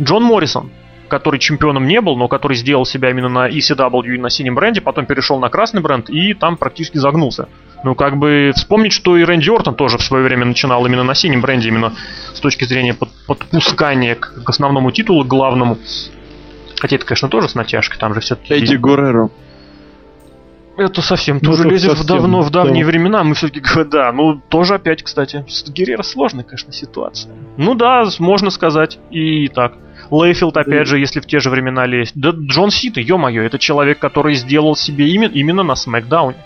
[0.01, 0.71] Джон Моррисон,
[1.07, 4.81] который чемпионом не был, но который сделал себя именно на ECW и на синем бренде,
[4.81, 7.47] потом перешел на красный бренд и там практически загнулся.
[7.83, 11.13] Ну, как бы вспомнить, что и Рэнди Ортон тоже в свое время начинал именно на
[11.13, 11.93] синем бренде, именно
[12.33, 15.77] с точки зрения под- подпускания к, к основному титулу, к главному.
[16.79, 18.53] Хотя это, конечно, тоже с натяжкой, там же все-таки...
[18.53, 19.29] Эдди Гуэрро.
[20.77, 22.91] Это совсем Ну, тоже тут лезет в, давно, в давние да.
[22.91, 23.23] времена.
[23.23, 27.33] Мы все-таки говорим, да, ну тоже опять, кстати, с Геррера сложная, конечно, ситуация.
[27.57, 29.73] Ну да, можно сказать и так.
[30.11, 32.13] Лейфилд, опять же, если в те же времена лезть.
[32.15, 36.37] Да Джон Сита, ё-моё, это человек, который сделал себе имя именно на Смакдауне.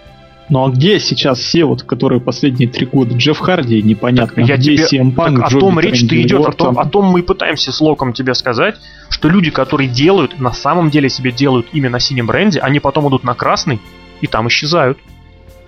[0.50, 3.16] Ну а где сейчас все, вот, которые последние три года?
[3.16, 4.42] Джефф Харди, непонятно.
[4.42, 7.24] Я где тебе- CM Punk, Так о том речь-то идет, о том, о том мы
[7.24, 8.76] пытаемся с Локом тебе сказать,
[9.10, 13.08] что люди, которые делают, на самом деле себе делают имя на синем бренде, они потом
[13.08, 13.80] идут на красный
[14.20, 14.98] и там исчезают.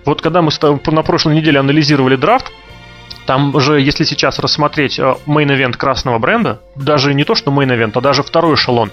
[0.04, 2.52] Вот когда мы на прошлой неделе анализировали драфт,
[3.26, 7.92] там же, если сейчас рассмотреть main event красного бренда, даже не то, что main event,
[7.94, 8.90] а даже второй эшелон,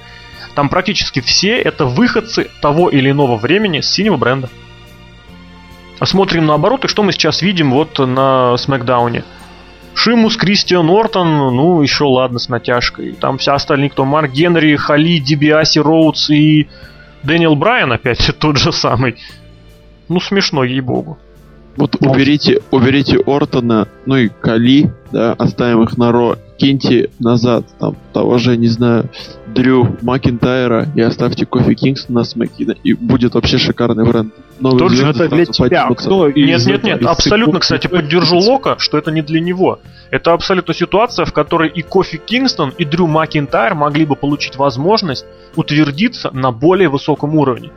[0.55, 4.49] там практически все это выходцы того или иного времени с синего бренда.
[6.03, 9.23] Смотрим наоборот, и что мы сейчас видим вот на Смакдауне.
[9.93, 13.11] Шимус, Кристиан Ортон, ну, еще ладно, с натяжкой.
[13.11, 16.69] Там все остальные, кто Марк Генри, Хали, Дибиаси, Роудс и
[17.23, 19.17] Дэниел Брайан опять тот же самый.
[20.07, 21.19] Ну, смешно, ей-богу.
[21.77, 27.95] Вот уберите, уберите Ортона, ну и Кали, да, оставим их на Ро, киньте назад, там,
[28.13, 29.09] того же, не знаю,
[29.47, 34.33] Дрю Макинтайра и оставьте Кофи Кингстона на смеке, да, и будет вообще шикарный бренд.
[34.59, 35.89] Новые Тот же Это для тебя.
[35.89, 39.79] Кто Нет, нет, нет, из абсолютно, кстати, поддержу Лока, что это не для него.
[40.11, 45.25] Это абсолютно ситуация, в которой и Кофи Кингстон, и Дрю Макинтайр могли бы получить возможность
[45.55, 47.71] утвердиться на более высоком уровне.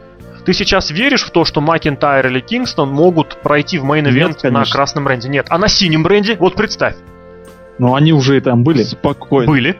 [0.44, 4.64] Ты сейчас веришь в то, что Макинтайр или Кингстон могут пройти в main event на
[4.64, 5.28] красном бренде?
[5.28, 5.46] Нет.
[5.48, 6.36] А на синем бренде?
[6.38, 6.96] Вот представь.
[7.78, 8.82] Ну они уже и там были.
[8.82, 9.50] Спокойно.
[9.50, 9.78] Были.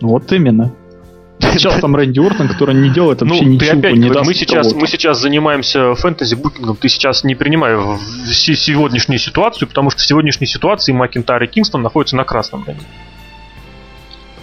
[0.00, 0.72] Вот именно.
[1.40, 4.72] Сейчас там Рэнди Ортон, который не делает вообще Ну, ты ничего, опять не мы сейчас,
[4.72, 7.76] мы сейчас занимаемся фэнтези-букингом, ты сейчас не принимай
[8.24, 12.86] сегодняшнюю ситуацию, потому что в сегодняшней ситуации Макинтайр и Кингстон находятся на красном бренде.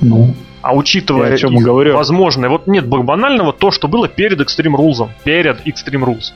[0.02, 1.94] Ну, А учитывая Я о чем говорю.
[1.94, 6.32] возможное, вот нет банального то, что было перед Extreme Rules, перед Extreme Rules.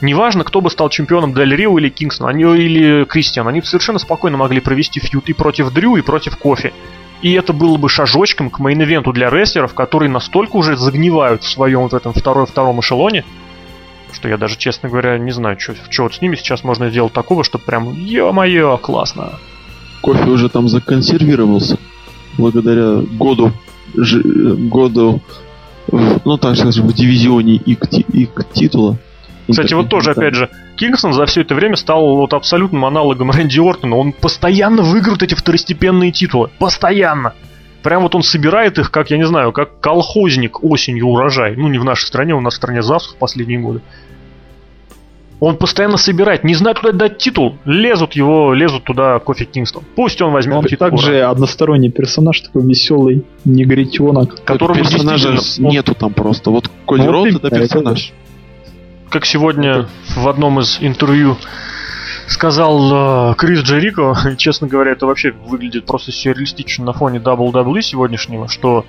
[0.00, 4.36] Неважно, кто бы стал чемпионом Дель Рио или Кингстон, они, или Кристиан, они совершенно спокойно
[4.36, 6.72] могли провести фьюд и против Дрю, и против Кофи.
[7.22, 11.80] И это было бы шажочком к мейн-ивенту для рестлеров, которые настолько уже загнивают в своем
[11.80, 13.24] вот этом второй, втором эшелоне,
[14.12, 17.12] что я даже, честно говоря, не знаю, что, что вот с ними сейчас можно сделать
[17.12, 19.40] такого, что прям, ё-моё, классно.
[20.00, 21.78] Кофе уже там законсервировался
[22.38, 23.52] благодаря году,
[23.94, 25.20] году,
[25.88, 28.96] в- ну так скажем, в дивизионе и к, ти- и к титула.
[29.50, 33.58] Кстати, вот тоже, опять же, Кингстон за все это время стал вот абсолютным аналогом Рэнди
[33.58, 33.96] Ортона.
[33.96, 36.48] Он постоянно выигрывает эти второстепенные титулы.
[36.58, 37.34] Постоянно.
[37.82, 41.56] Прям вот он собирает их, как, я не знаю, как колхозник осенью урожай.
[41.56, 43.80] Ну, не в нашей стране, у нас в стране засух в последние годы.
[45.44, 49.82] Он постоянно собирает, не знает, куда дать титул, лезут его, лезут туда Кофи Кингстон.
[49.96, 50.88] Пусть он возьмет Он титул.
[50.90, 54.44] также односторонний персонаж, такой веселый негритенок.
[54.44, 56.52] которому персонажа он- нету там просто.
[56.52, 58.12] Вот Коди Ну, вот Роуд это это персонаж.
[59.10, 61.36] как сегодня в одном из интервью
[62.28, 68.46] сказал э, Крис Джерико, честно говоря, это вообще выглядит просто сюрреалистично на фоне WWE сегодняшнего,
[68.46, 68.84] что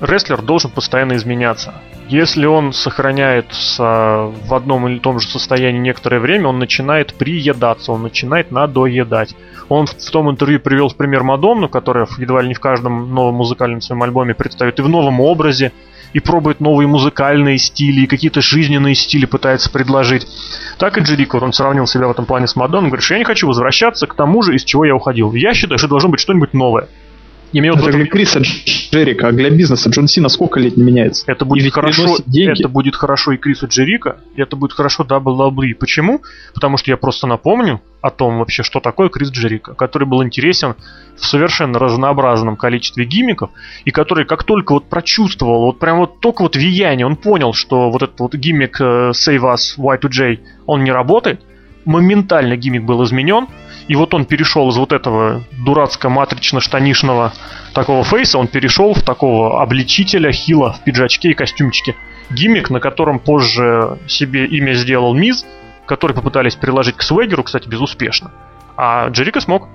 [0.00, 1.74] рестлер должен постоянно изменяться.
[2.08, 8.02] Если он сохраняется в одном или том же состоянии некоторое время, он начинает приедаться, он
[8.02, 9.34] начинает надоедать.
[9.68, 13.36] Он в, том интервью привел в пример Мадонну, которая едва ли не в каждом новом
[13.36, 15.72] музыкальном своем альбоме представит и в новом образе,
[16.12, 20.26] и пробует новые музыкальные стили, и какие-то жизненные стили пытается предложить.
[20.78, 23.24] Так и Джерико, он сравнил себя в этом плане с Мадонной, говорит, что я не
[23.24, 25.32] хочу возвращаться к тому же, из чего я уходил.
[25.32, 26.88] Я считаю, что должно быть что-нибудь новое.
[27.52, 30.84] И мне вот Это для Криса Джерика, а для бизнеса Джон Сина сколько лет не
[30.84, 31.24] меняется?
[31.26, 32.16] Это будет хорошо.
[32.26, 32.60] деньги.
[32.60, 35.74] Это будет хорошо и Крису Джерика, и это будет хорошо WWE.
[35.74, 36.22] Почему?
[36.54, 40.76] Потому что я просто напомню о том вообще, что такое Крис Джерика, который был интересен
[41.16, 43.50] в совершенно разнообразном количестве гиммиков,
[43.84, 47.90] и который как только вот прочувствовал, вот прям вот только вот влияние, он понял, что
[47.90, 51.42] вот этот вот гиммик э, Save Us Y2J, он не работает,
[51.84, 53.46] моментально гиммик был изменен,
[53.88, 57.32] и вот он перешел из вот этого дурацко-матрично-штанишного
[57.74, 61.96] такого фейса, он перешел в такого обличителя хила в пиджачке и костюмчике.
[62.30, 65.44] Гиммик, на котором позже себе имя сделал Миз,
[65.86, 68.30] который попытались приложить к Свегеру, кстати, безуспешно.
[68.76, 69.68] А Джерика смог.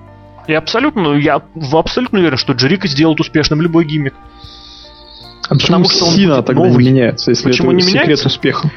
[0.46, 4.14] И абсолютно, я в- абсолютно уверен, что Джерика сделает успешным любой гиммик.
[5.48, 6.84] А почему Потому что он будет тогда новый.
[6.84, 8.26] не меняется, если Почему это не секрет меняется?
[8.28, 8.70] успеха?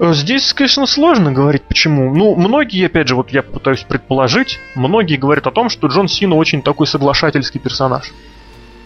[0.00, 2.14] Здесь, конечно, сложно говорить, почему.
[2.14, 6.34] Ну, многие, опять же, вот я пытаюсь предположить, многие говорят о том, что Джон Сина
[6.34, 8.12] очень такой соглашательский персонаж.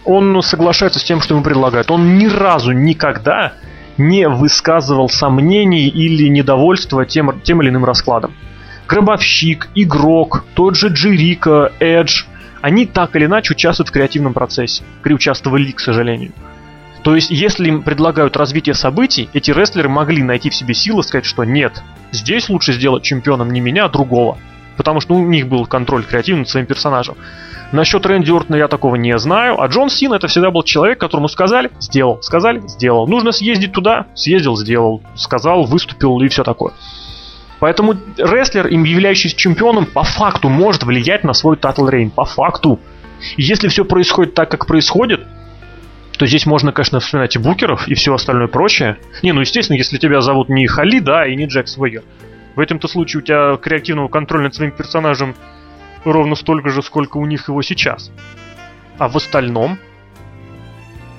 [0.05, 1.89] Он соглашается с тем, что ему предлагают.
[1.91, 3.53] Он ни разу никогда
[3.97, 8.33] не высказывал сомнений или недовольства тем, тем или иным раскладом.
[8.87, 12.23] Гробовщик, игрок, тот же Джерика, Эдж,
[12.61, 14.83] они так или иначе участвуют в креативном процессе.
[15.03, 16.31] Участвовали, к сожалению.
[17.07, 21.23] То есть, если им предлагают развитие событий, эти рестлеры могли найти в себе силы сказать,
[21.23, 24.37] что нет, здесь лучше сделать чемпионом не меня, а другого.
[24.75, 27.15] Потому что у них был контроль креативный над своим персонажем.
[27.71, 31.29] Насчет Рэнди Ортона я такого не знаю, а Джон Сина это всегда был человек, которому
[31.29, 33.07] сказали, сделал, сказали, сделал.
[33.07, 36.73] Нужно съездить туда, съездил, сделал, сказал, выступил и все такое.
[37.61, 42.81] Поэтому рестлер, им являющийся чемпионом, по факту может влиять на свой title reign, по факту.
[43.37, 45.21] Если все происходит так, как происходит,
[46.17, 48.97] то здесь можно, конечно, вспоминать и букеров, и все остальное прочее.
[49.21, 52.03] Не, ну, естественно, если тебя зовут не Хали, да, и не Джек Свегер.
[52.55, 55.35] В этом-то случае у тебя креативного контроля над своим персонажем
[56.03, 58.11] ровно столько же, сколько у них его сейчас.
[58.97, 59.77] А в остальном,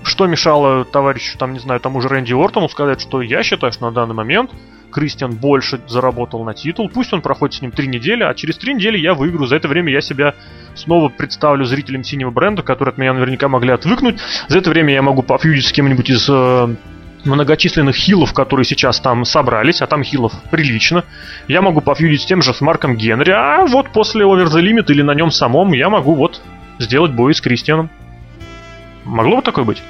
[0.03, 3.87] что мешало товарищу, там, не знаю, тому же Рэнди Ортону сказать, что я считаю, что
[3.87, 4.51] на данный момент
[4.91, 8.75] Кристиан больше заработал на титул, пусть он проходит с ним три недели, а через три
[8.75, 10.35] недели я выиграю, за это время я себя
[10.75, 15.03] снова представлю зрителям синего бренда, которые от меня наверняка могли отвыкнуть, за это время я
[15.03, 16.77] могу пофьюдить с кем-нибудь из э,
[17.25, 21.05] многочисленных хилов, которые сейчас там собрались, а там хилов прилично.
[21.47, 24.87] Я могу пофьюдить с тем же с Марком Генри, а вот после Over the Limit
[24.89, 26.41] или на нем самом я могу вот
[26.79, 27.91] сделать бой с Кристианом.
[29.05, 29.83] Могло бы такое быть?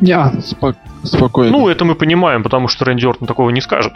[0.00, 0.34] Я.
[0.40, 1.52] Спок- спокойно.
[1.52, 3.92] Ну, это мы понимаем, потому что Рэнди Ортон такого не скажет.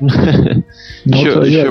[1.04, 1.70] Ну, еще,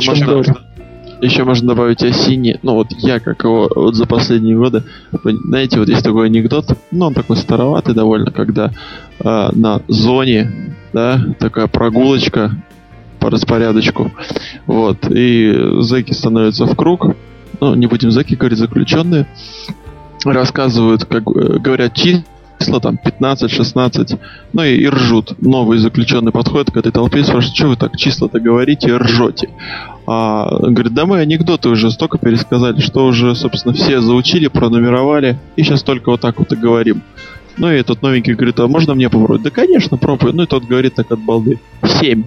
[1.30, 2.60] чем можно, добавить о Сине.
[2.64, 4.84] Ну вот я, как его вот за последние годы,
[5.24, 8.72] знаете, вот есть такой анекдот, ну он такой староватый довольно, когда
[9.20, 12.52] э, на зоне, да, такая прогулочка
[13.20, 14.12] по распорядочку,
[14.66, 17.16] вот, и зэки становятся в круг,
[17.60, 19.28] ну не будем зэки говорить, заключенные,
[20.26, 21.94] рассказывают, как э, говорят
[22.62, 24.20] числа, там 15-16,
[24.54, 25.36] ну и, и ржут.
[25.42, 29.50] Новый заключенный подходит к этой толпе и спрашивает, что вы так числа-то говорите и ржете?
[30.08, 35.64] А, говорит, да мы анекдоты уже столько пересказали, что уже, собственно, все заучили, пронумеровали, и
[35.64, 37.02] сейчас только вот так вот и говорим.
[37.58, 39.44] Ну и этот новенький говорит, а можно мне попробовать?
[39.44, 40.34] Да, конечно, пробуй.
[40.34, 41.60] Ну и тот говорит так от балды.
[41.84, 42.24] Семь.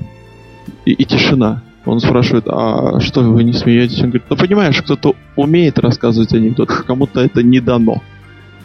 [0.85, 1.63] И, и тишина.
[1.87, 3.99] Он спрашивает, а что вы не смеетесь?
[4.01, 8.03] Он говорит, ну понимаешь, кто-то умеет рассказывать анекдоты, кому-то это не дано.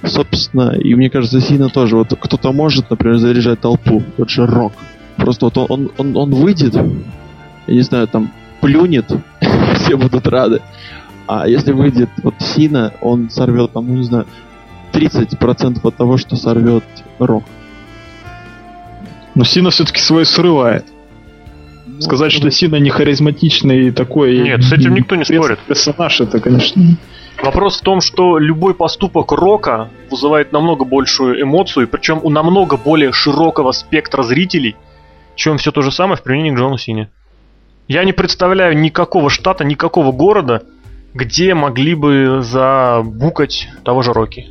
[0.04, 1.96] Собственно, и мне кажется, Сина тоже.
[1.96, 4.02] Вот кто-то может, например, заряжать толпу.
[4.18, 4.74] Тот же Рок.
[5.18, 8.32] Просто вот он, он, он, он выйдет, я не знаю, там
[8.62, 9.12] плюнет,
[9.76, 10.62] все будут рады.
[11.28, 14.26] А если выйдет вот Сина, он сорвет там, ну не знаю,
[14.94, 16.84] 30% от того, что сорвет
[17.20, 17.44] Рок.
[19.36, 20.86] Но Сина все-таки свой срывает.
[21.86, 24.40] Ну, Сказать, что Сина не харизматичный и такой...
[24.40, 25.60] Нет, с этим никто не спорит.
[25.68, 26.82] Персонаж, это, конечно...
[27.44, 33.12] Вопрос в том, что любой поступок Рока вызывает намного большую эмоцию, причем у намного более
[33.12, 34.76] широкого спектра зрителей,
[35.36, 37.10] чем все то же самое в применении к Джону Сине.
[37.88, 40.64] Я не представляю никакого штата, никакого города,
[41.14, 44.50] где могли бы забукать того же Рокки.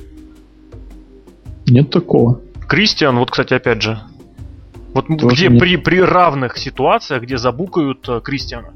[1.66, 2.40] Нет такого.
[2.66, 4.00] Кристиан, вот, кстати, опять же.
[4.94, 5.60] Вот Тоже где нет.
[5.60, 8.72] при, при равных ситуациях, где забукают э, Кристиана?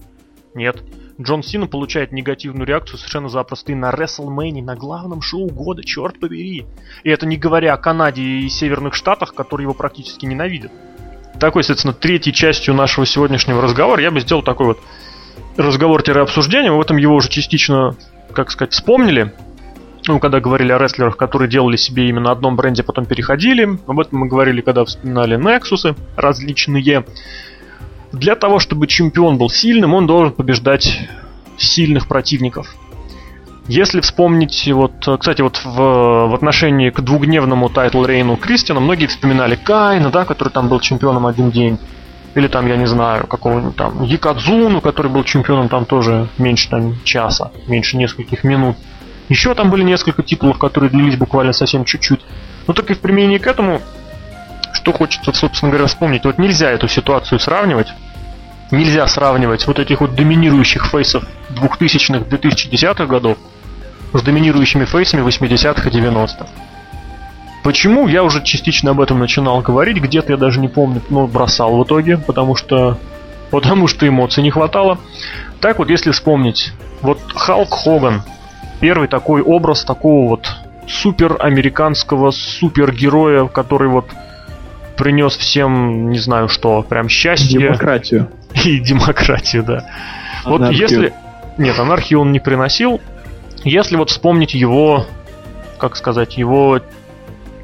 [0.54, 0.82] Нет.
[1.22, 6.18] Джон Сина получает негативную реакцию совершенно запросто и на WrestleMania, на главном шоу года, черт
[6.18, 6.66] побери.
[7.04, 10.72] И это не говоря о Канаде и Северных Штатах, которые его практически ненавидят.
[11.38, 14.80] Такой, соответственно, третьей частью нашего сегодняшнего разговора я бы сделал такой вот
[15.56, 16.70] разговор-обсуждение.
[16.70, 17.96] Мы в этом его уже частично,
[18.32, 19.32] как сказать, вспомнили.
[20.06, 23.78] Ну, когда говорили о рестлерах, которые делали себе именно одном бренде, потом переходили.
[23.86, 27.04] Об этом мы говорили, когда вспоминали Nexus различные.
[28.12, 31.08] Для того, чтобы чемпион был сильным, он должен побеждать
[31.56, 32.74] сильных противников.
[33.68, 38.80] Если вспомнить, вот, э, кстати, вот в, в отношении к двухдневному title reign -у Кристиана,
[38.80, 41.78] многие вспоминали Кайна, да, который там был чемпионом один день.
[42.34, 46.96] Или там, я не знаю, какого-нибудь там Ёкодзуну, который был чемпионом там тоже меньше там
[47.04, 48.76] часа, меньше нескольких минут.
[49.28, 52.20] Еще там были несколько титулов, которые длились буквально совсем чуть-чуть.
[52.66, 53.80] Но только и в применении к этому,
[54.72, 56.24] что хочется, собственно говоря, вспомнить.
[56.24, 57.88] Вот нельзя эту ситуацию сравнивать.
[58.70, 63.36] Нельзя сравнивать вот этих вот доминирующих фейсов 2000-х, 2010-х годов
[64.14, 66.46] с доминирующими фейсами 80-х и 90-х.
[67.62, 68.08] Почему?
[68.08, 71.84] Я уже частично об этом начинал говорить, где-то я даже не помню, но бросал в
[71.84, 72.98] итоге, потому что
[73.50, 74.98] потому что эмоций не хватало.
[75.60, 78.22] Так вот, если вспомнить, вот Халк Хоган,
[78.80, 80.50] первый такой образ такого вот
[80.88, 84.06] супер американского супергероя, который вот
[84.96, 88.28] принес всем, не знаю что, прям счастье Демократию.
[88.64, 89.86] и демократию, да.
[90.44, 90.82] Вот Анархию.
[90.82, 91.12] если...
[91.58, 93.00] Нет, анархию он не приносил.
[93.64, 95.06] Если вот вспомнить его,
[95.78, 96.80] как сказать, его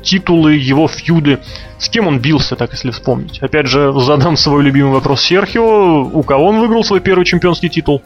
[0.03, 1.41] титулы, его фьюды,
[1.79, 3.39] с кем он бился, так если вспомнить.
[3.41, 6.03] Опять же, задам свой любимый вопрос Серхио.
[6.03, 8.03] У кого он выиграл свой первый чемпионский титул?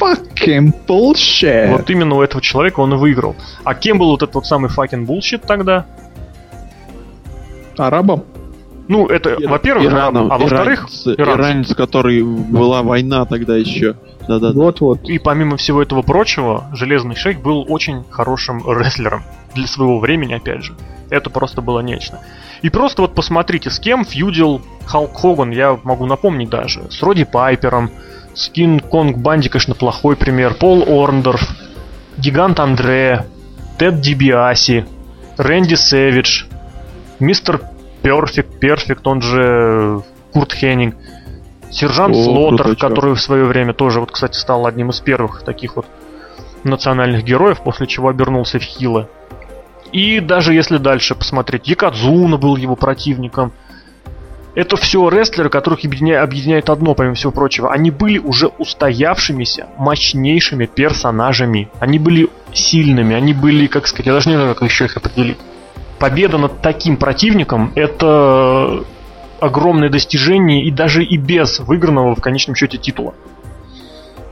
[0.00, 1.70] Fucking bullshit.
[1.70, 3.36] Вот именно у этого человека он и выиграл.
[3.64, 5.86] А кем был вот этот вот самый fucking bullshit тогда?
[7.76, 8.24] Арабам?
[8.86, 13.94] Ну, это, во-первых, Ираном, а во-вторых, иранец, иранец, который была война тогда еще.
[14.28, 14.58] Да-да-да.
[14.58, 15.08] Вот-вот.
[15.08, 19.22] И помимо всего этого прочего, Железный Шейх был очень хорошим рестлером.
[19.54, 20.74] Для своего времени, опять же.
[21.10, 22.20] Это просто было нечто.
[22.62, 26.90] И просто вот посмотрите, с кем фьюдил Халк Хоган, я могу напомнить даже.
[26.90, 27.90] С Роди Пайпером,
[28.34, 30.54] с Кинг Конг Банди, конечно, плохой пример.
[30.54, 31.42] Пол Орндорф,
[32.18, 33.26] Гигант Андре,
[33.78, 34.86] Тед Дибиаси,
[35.36, 36.44] Рэнди Сэвидж,
[37.20, 37.60] Мистер
[38.04, 40.02] Перфект, Перфект, он же
[40.32, 40.94] Курт Хеннинг,
[41.70, 45.76] Сержант О, Слотер, который в свое время тоже, вот, кстати, стал одним из первых таких
[45.76, 45.86] вот
[46.64, 49.08] национальных героев, после чего обернулся в Хилы.
[49.90, 53.52] И даже если дальше посмотреть, Якадзуна был его противником.
[54.54, 57.72] Это все рестлеры, которых объединя- объединяет одно, помимо всего прочего.
[57.72, 61.70] Они были уже устоявшимися, мощнейшими персонажами.
[61.80, 65.38] Они были сильными, они были, как сказать, я даже не знаю, как еще их определить.
[65.98, 68.84] Победа над таким противником– это
[69.40, 73.14] огромное достижение и даже и без выигранного в конечном счете титула.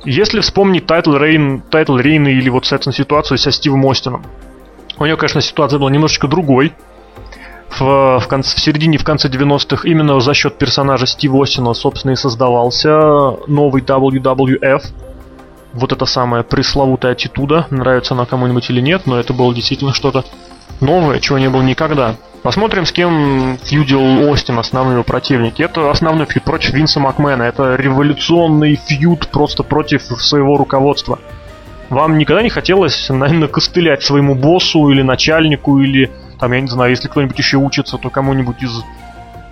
[0.05, 4.25] Если вспомнить title reign, title reign -а или вот, соответственно, ситуацию со Стивом Остином,
[4.99, 6.73] у него, конечно, ситуация была немножечко другой.
[7.79, 12.13] В, в, конце, в середине, в конце 90-х именно за счет персонажа Стива Остина, собственно,
[12.13, 12.91] и создавался
[13.47, 14.83] новый WWF.
[15.73, 17.67] Вот это самая пресловутая аттитуда.
[17.71, 20.25] Нравится она кому-нибудь или нет, но это было действительно что-то
[20.83, 22.17] новое, чего не было никогда.
[22.43, 25.63] Посмотрим, с кем фьюдил Остин, основные его противники.
[25.63, 27.45] Это основной фьюд против Винса Макмена.
[27.45, 31.21] Это революционный фьюд просто против своего руководства.
[31.89, 36.11] Вам никогда не хотелось, наверное, костылять своему боссу или начальнику, или,
[36.41, 38.83] там, я не знаю, если кто-нибудь еще учится, то кому-нибудь из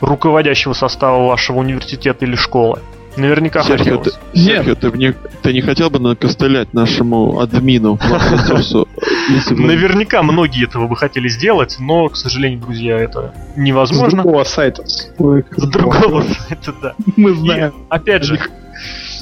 [0.00, 2.80] руководящего состава вашего университета или школы?
[3.16, 4.18] Наверняка Серхио, хотелось.
[4.32, 7.98] ты, Серхио, ты, мне, ты не хотел бы накостылять нашему админу,
[9.50, 14.22] Наверняка многие этого бы хотели сделать, но, к сожалению, друзья, это С невозможно.
[14.22, 14.84] другого сайта.
[14.86, 16.94] С другого сайта, да.
[17.16, 17.72] Мы знаем.
[17.88, 18.38] опять же,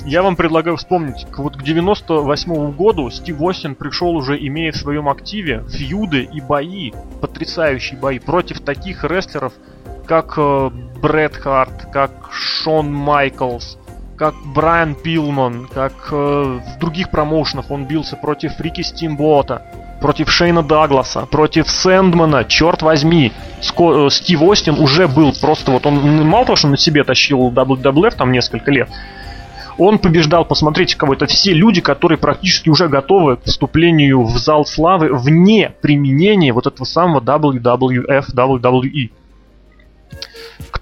[0.04, 4.76] я вам предлагаю вспомнить, к- вот к 98 году Стив Остин пришел уже, имея в
[4.76, 9.52] своем активе фьюды и бои, потрясающие бои против таких рестлеров,
[10.06, 10.70] как э,
[11.00, 13.78] Брэд Харт, как Шон Майклс,
[14.16, 19.62] как Брайан Пилман, как э, в других промоушенах он бился против Рики Стимбота,
[20.00, 25.86] против Шейна Дагласа, против Сэндмана, черт возьми, Ско- э, Стив Остин уже был просто вот
[25.86, 28.88] он мало того, что на себе тащил WWF там несколько лет,
[29.78, 34.66] он побеждал, посмотрите, кого это все люди, которые практически уже готовы к вступлению в зал
[34.66, 39.10] славы вне применения вот этого самого WWF, WWE.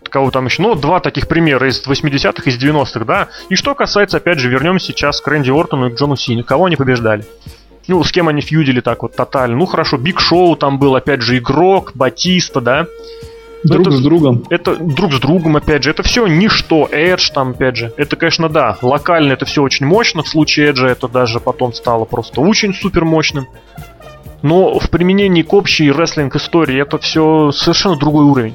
[0.08, 3.28] Кого там еще, ну, два таких примера из 80-х, из 90-х, да.
[3.48, 6.42] И что касается, опять же, вернемся сейчас к Рэнди Ортону и к Джону Сине.
[6.42, 7.24] Кого они побеждали?
[7.88, 9.56] Ну, с кем они фьюдили так вот тотально?
[9.56, 12.86] Ну, хорошо, Биг Шоу там был, опять же, игрок, Батиста, да.
[13.64, 14.44] Друг это, с другом.
[14.50, 15.90] Это друг с другом, опять же.
[15.90, 16.88] Это все ничто.
[16.90, 17.92] Эдж там, опять же.
[17.96, 20.22] Это, конечно, да, локально это все очень мощно.
[20.22, 23.46] В случае Эджа это даже потом стало просто очень супер мощным.
[24.42, 28.54] Но в применении к общей рестлинг истории это все совершенно другой уровень.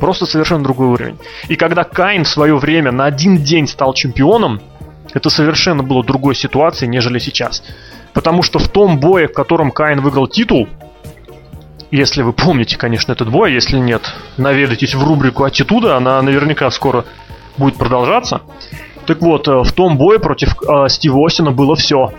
[0.00, 1.18] Просто совершенно другой уровень.
[1.48, 4.60] И когда Кайн в свое время на один день стал чемпионом,
[5.12, 7.62] это совершенно было другой ситуации, нежели сейчас.
[8.14, 10.68] Потому что в том бое, в котором Кайн выиграл титул,
[11.90, 14.02] если вы помните, конечно, этот бой, если нет,
[14.36, 17.04] наведайтесь в рубрику «Аттитуда», она наверняка скоро
[17.56, 18.42] будет продолжаться.
[19.06, 22.12] Так вот, э, в том бое против э, Стива Остина было все.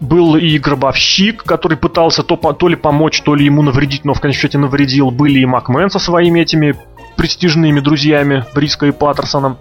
[0.00, 4.20] Был и гробовщик, который пытался то, то ли помочь, то ли ему навредить, но в
[4.20, 5.10] конечном счете навредил.
[5.10, 6.76] Были и Макмен со своими этими
[7.16, 9.58] престижными друзьями, Бриско и Паттерсоном.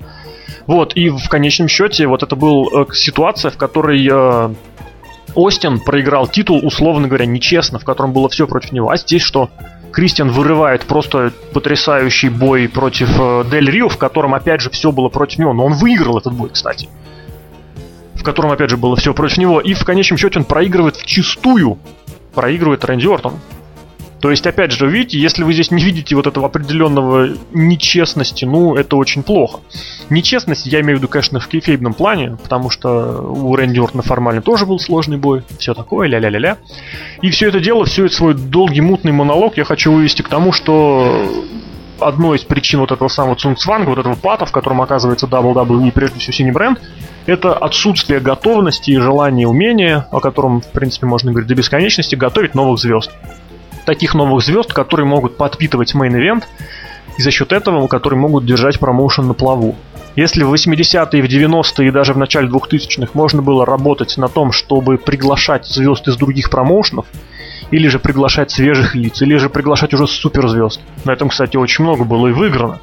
[0.67, 4.53] Вот, и в конечном счете вот это была э, ситуация, в которой э,
[5.33, 8.89] Остин проиграл титул, условно говоря, нечестно, в котором было все против него.
[8.89, 9.49] А здесь что?
[9.91, 15.09] Кристиан вырывает просто потрясающий бой против э, Дель Рио, в котором опять же все было
[15.09, 15.53] против него.
[15.53, 16.89] Но он выиграл этот бой, кстати.
[18.27, 19.61] Котором опять же было все против него.
[19.61, 21.79] И в конечном счете он проигрывает в чистую.
[22.35, 23.35] Проигрывает Рэнди Ортон.
[24.19, 28.75] То есть, опять же, видите, если вы здесь не видите вот этого определенного нечестности, ну,
[28.75, 29.61] это очень плохо.
[30.09, 34.41] Нечестность, я имею в виду, конечно, в кейфейбном плане, потому что у Рэнди Ортона формально
[34.41, 36.57] тоже был сложный бой, все такое, ля-ля-ля-ля.
[37.21, 40.51] И все это дело, все это свой долгий мутный монолог я хочу вывести к тому,
[40.51, 41.31] что
[42.01, 46.19] одной из причин вот этого самого Цунгцванга, вот этого пата, в котором оказывается WWE, прежде
[46.19, 46.81] всего синий бренд,
[47.27, 52.55] это отсутствие готовности и желания, умения, о котором, в принципе, можно говорить до бесконечности, готовить
[52.55, 53.11] новых звезд
[53.87, 56.43] таких новых звезд, которые могут подпитывать main event,
[57.17, 59.75] и за счет этого, которые могут держать промоушен на плаву.
[60.17, 64.51] Если в 80-е, в 90-е и даже в начале 2000-х можно было работать на том,
[64.51, 67.05] чтобы приглашать звезд из других промоушенов,
[67.71, 70.81] или же приглашать свежих лиц, или же приглашать уже суперзвезд.
[71.05, 72.81] На этом, кстати, очень много было и выиграно.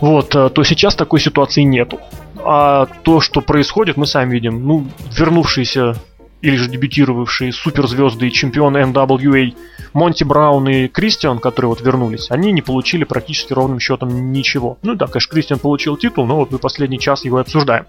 [0.00, 2.00] Вот, э, то сейчас такой ситуации нету.
[2.44, 4.66] А то, что происходит, мы сами видим.
[4.66, 4.86] Ну,
[5.16, 5.96] вернувшиеся
[6.42, 9.54] или же дебютировавшие суперзвезды и чемпионы NWA
[9.94, 14.76] Монти Браун и Кристиан, которые вот вернулись, они не получили практически ровным счетом ничего.
[14.82, 17.86] Ну да, конечно, Кристиан получил титул, но вот мы последний час его обсуждаем.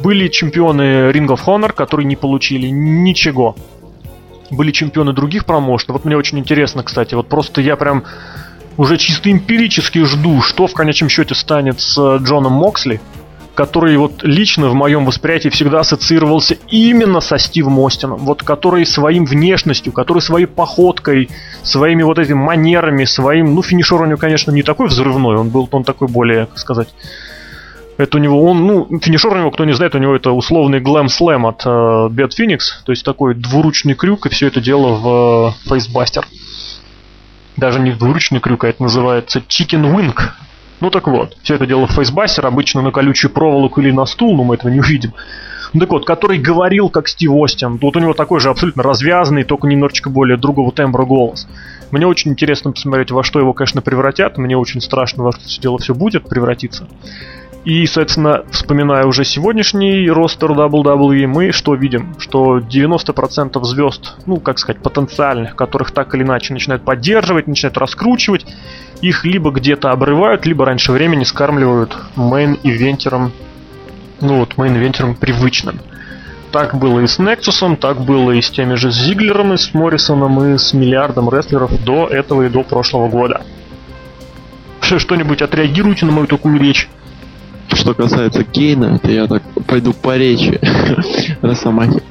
[0.00, 3.56] Были чемпионы Ring of Honor, которые не получили ничего.
[4.50, 5.98] Были чемпионы других промоушенов.
[5.98, 8.04] Вот мне очень интересно, кстати, вот просто я прям
[8.76, 13.00] уже чисто эмпирически жду, что в конечном счете станет с Джоном Моксли,
[13.54, 19.26] который вот лично в моем восприятии всегда ассоциировался именно со Стивом Остином, вот который своим
[19.26, 21.28] внешностью, который своей походкой,
[21.62, 25.68] своими вот этими манерами, своим, ну, финишер у него, конечно, не такой взрывной, он был,
[25.70, 26.88] он такой более, как сказать,
[27.98, 30.80] это у него, он, ну, финишер у него, кто не знает, у него это условный
[30.80, 34.94] глэм слэм от э, Бет Феникс, то есть такой двуручный крюк, и все это дело
[34.94, 36.26] в э, Фейсбастер.
[37.58, 40.18] Даже не двуручный крюк, а это называется Chicken Wing,
[40.82, 44.36] ну так вот, все это дело в фейсбастер, обычно на колючую проволоку или на стул,
[44.36, 45.14] но мы этого не увидим.
[45.72, 47.78] Ну так вот, который говорил как Стив Остин.
[47.80, 51.46] Вот у него такой же абсолютно развязанный, только немножечко более другого тембра голос.
[51.92, 54.38] Мне очень интересно посмотреть, во что его, конечно, превратят.
[54.38, 56.88] Мне очень страшно, во что это дело все будет превратиться.
[57.64, 62.16] И, соответственно, вспоминая уже сегодняшний ростер WWE, мы что видим?
[62.18, 68.46] Что 90% звезд, ну, как сказать, потенциальных, которых так или иначе начинают поддерживать, начинают раскручивать,
[69.02, 73.32] их либо где-то обрывают, либо раньше времени скармливают main-eventer ом,
[74.20, 75.80] ну вот, main-eventer ом привычным.
[76.52, 80.54] Так было и с Nexus, так было и с теми же Зиглером, и с Моррисоном,
[80.54, 83.42] и с миллиардом рестлеров до этого и до прошлого года.
[84.80, 86.88] Что-нибудь отреагируйте на мою такую речь.
[87.72, 90.60] Что касается Кейна, то я так пойду по речи
[91.42, 92.02] Росомахи.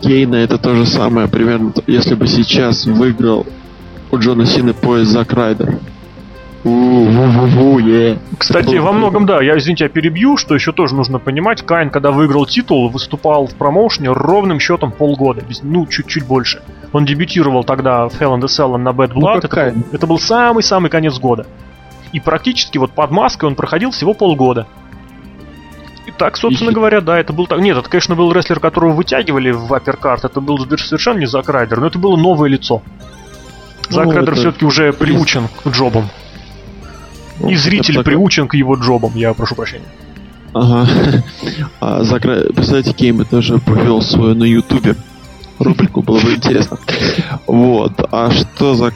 [0.00, 3.44] Кейна это то же самое, примерно, если бы сейчас выиграл
[4.12, 5.80] у Джона Сины пояс Зак Райдер.
[8.38, 12.10] Кстати, во многом, да, я, извините, я перебью, что еще тоже нужно понимать, Кайн, когда
[12.10, 16.62] выиграл титул, выступал в промоушене ровным счетом полгода, ну, чуть-чуть больше.
[16.92, 20.18] Он дебютировал тогда в Hell in the Cell на Bad Blood, ну, это, это был
[20.18, 21.46] самый-самый конец года.
[22.12, 24.66] И практически вот под маской он проходил всего полгода.
[26.06, 26.72] И так, собственно и...
[26.72, 27.60] говоря, да, это был так.
[27.60, 30.24] Нет, это, конечно, был рестлер, которого вытягивали в апперкарт.
[30.24, 32.82] Это был совершенно не Зак Райдер, но это было новое лицо.
[33.88, 34.40] Зак ну, Райдер это...
[34.40, 36.08] все-таки уже приучен к джобам.
[37.40, 38.04] Ну, и зритель так...
[38.04, 39.86] приучен к его джобам, я прошу прощения.
[40.52, 40.88] Ага.
[41.80, 42.42] А Закра...
[42.54, 44.94] Представляете, Кейм тоже повел свою на Ютубе
[45.58, 46.78] рубрику, было бы интересно.
[47.46, 47.92] Вот.
[48.10, 48.92] А что за...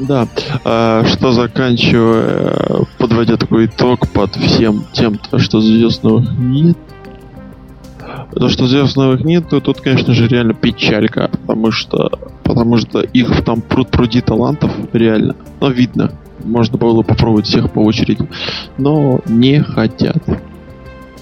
[0.00, 0.28] Да,
[0.64, 6.78] а, что заканчивая, подводя такой итог под всем тем, что звезд новых нет.
[8.34, 12.10] То, что звезд новых нет, то тут, конечно же, реально печалька, потому что
[12.44, 15.36] потому что их там пруд пруди талантов, реально.
[15.60, 16.12] Но видно,
[16.44, 18.28] можно было попробовать всех по очереди,
[18.78, 20.22] но не хотят.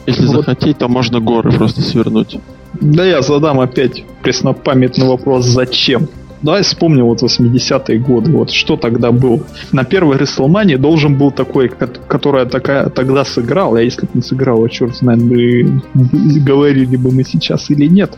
[0.07, 0.37] Если вот.
[0.37, 2.39] захотеть, то можно горы просто свернуть.
[2.81, 6.09] Да я задам опять преснопамятный вопрос «Зачем?».
[6.47, 8.31] Давай вспомним вот 80-е годы.
[8.31, 9.43] Вот что тогда был.
[9.73, 13.81] На первой WrestleMania должен был такой, которая такая тогда сыграла.
[13.81, 15.83] А если бы не сыграла, черт знает, бы
[16.47, 18.17] говорили бы мы сейчас или нет.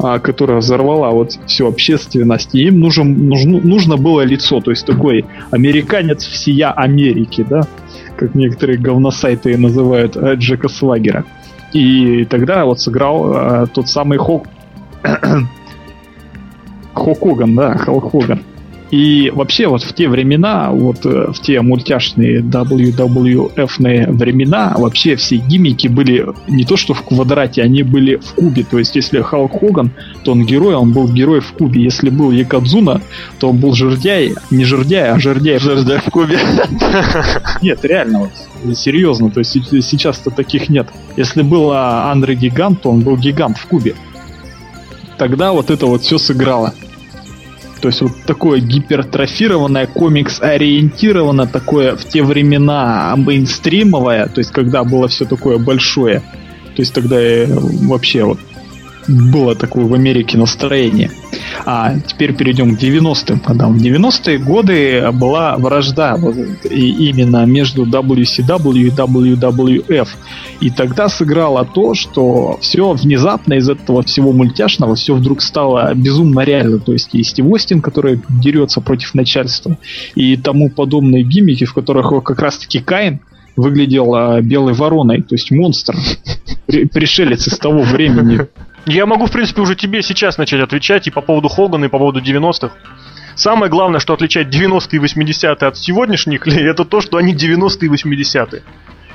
[0.00, 2.52] А, которая взорвала вот всю общественность.
[2.56, 4.60] И им нужен, нужно, нужно было лицо.
[4.60, 7.62] То есть такой американец всея Америки, да?
[8.16, 11.24] Как некоторые говносайты называют э, Джека Свагера.
[11.72, 14.48] И тогда вот сыграл э, тот самый Хок...
[16.98, 18.42] Хок Хоган, да, Халк Хоган.
[18.90, 25.38] И вообще вот в те времена, вот э, в те мультяшные WWF-ные времена, вообще все
[25.38, 28.64] гиммики были не то что в квадрате, они были в кубе.
[28.64, 29.90] То есть если Халк Хоган,
[30.22, 31.82] то он герой, он был герой в кубе.
[31.82, 33.00] Если был Якадзуна,
[33.40, 35.58] то он был жердяй, не жердяй, а жердяй.
[35.58, 36.38] Жердяй в кубе.
[37.62, 38.30] Нет, реально,
[38.62, 40.88] вот, серьезно, то есть сейчас-то таких нет.
[41.16, 43.94] Если был Андре Гигант, то он был гигант в кубе.
[45.18, 46.72] Тогда вот это вот все сыграло.
[47.80, 55.08] То есть вот такое гипертрофированное, комикс-ориентированное, такое в те времена мейнстримовое, то есть когда было
[55.08, 56.20] все такое большое.
[56.74, 57.16] То есть тогда
[57.48, 58.38] вообще вот
[59.08, 61.10] было такое в Америке настроение.
[61.64, 63.78] А теперь перейдем к 90-м годам.
[63.78, 66.36] В 90-е годы была вражда вот,
[66.68, 70.08] и именно между WCW и WWF.
[70.60, 76.40] И тогда сыграло то, что все внезапно из этого всего мультяшного все вдруг стало безумно
[76.40, 76.78] реально.
[76.78, 79.78] То есть и Стив Остин, который дерется против начальства,
[80.14, 83.20] и тому подобные гиммики, в которых как раз-таки Каин
[83.56, 85.96] выглядел а, белой вороной, то есть монстр,
[86.66, 88.46] пришелец из того времени.
[88.86, 91.98] Я могу, в принципе, уже тебе сейчас начать отвечать и по поводу Хогана, и по
[91.98, 92.70] поводу 90-х.
[93.34, 97.88] Самое главное, что отличает 90-е и 80-е от сегодняшних, это то, что они 90-е и
[97.88, 98.62] 80-е.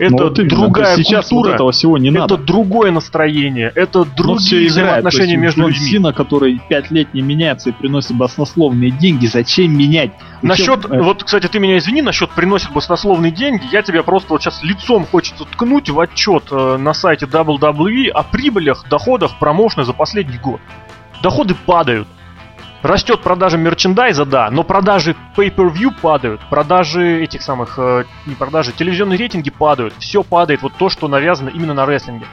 [0.02, 2.38] Это ну, вот другая сейчас культура, вот этого всего не это надо.
[2.38, 5.86] другое настроение, это ну, другие взаимоотношения между людьми.
[5.86, 10.12] Сина, который пять лет не меняется и приносит баснословные деньги, зачем менять?
[10.41, 11.02] Насчет, э...
[11.04, 15.06] вот, кстати, ты меня извини, насчет приносит баснословные деньги, я тебе просто вот сейчас лицом
[15.06, 20.62] хочется ткнуть в отчет э, на сайте WWE о прибылях, доходах промоушена за последний год.
[21.22, 22.08] Доходы падают.
[22.84, 29.18] Растет продажа мерчендайза, да, но продажи pay-per-view падают, продажи этих самых, э, не продажи, телевизионные
[29.18, 32.26] рейтинги падают, все падает, вот то, что навязано именно на рестлинге.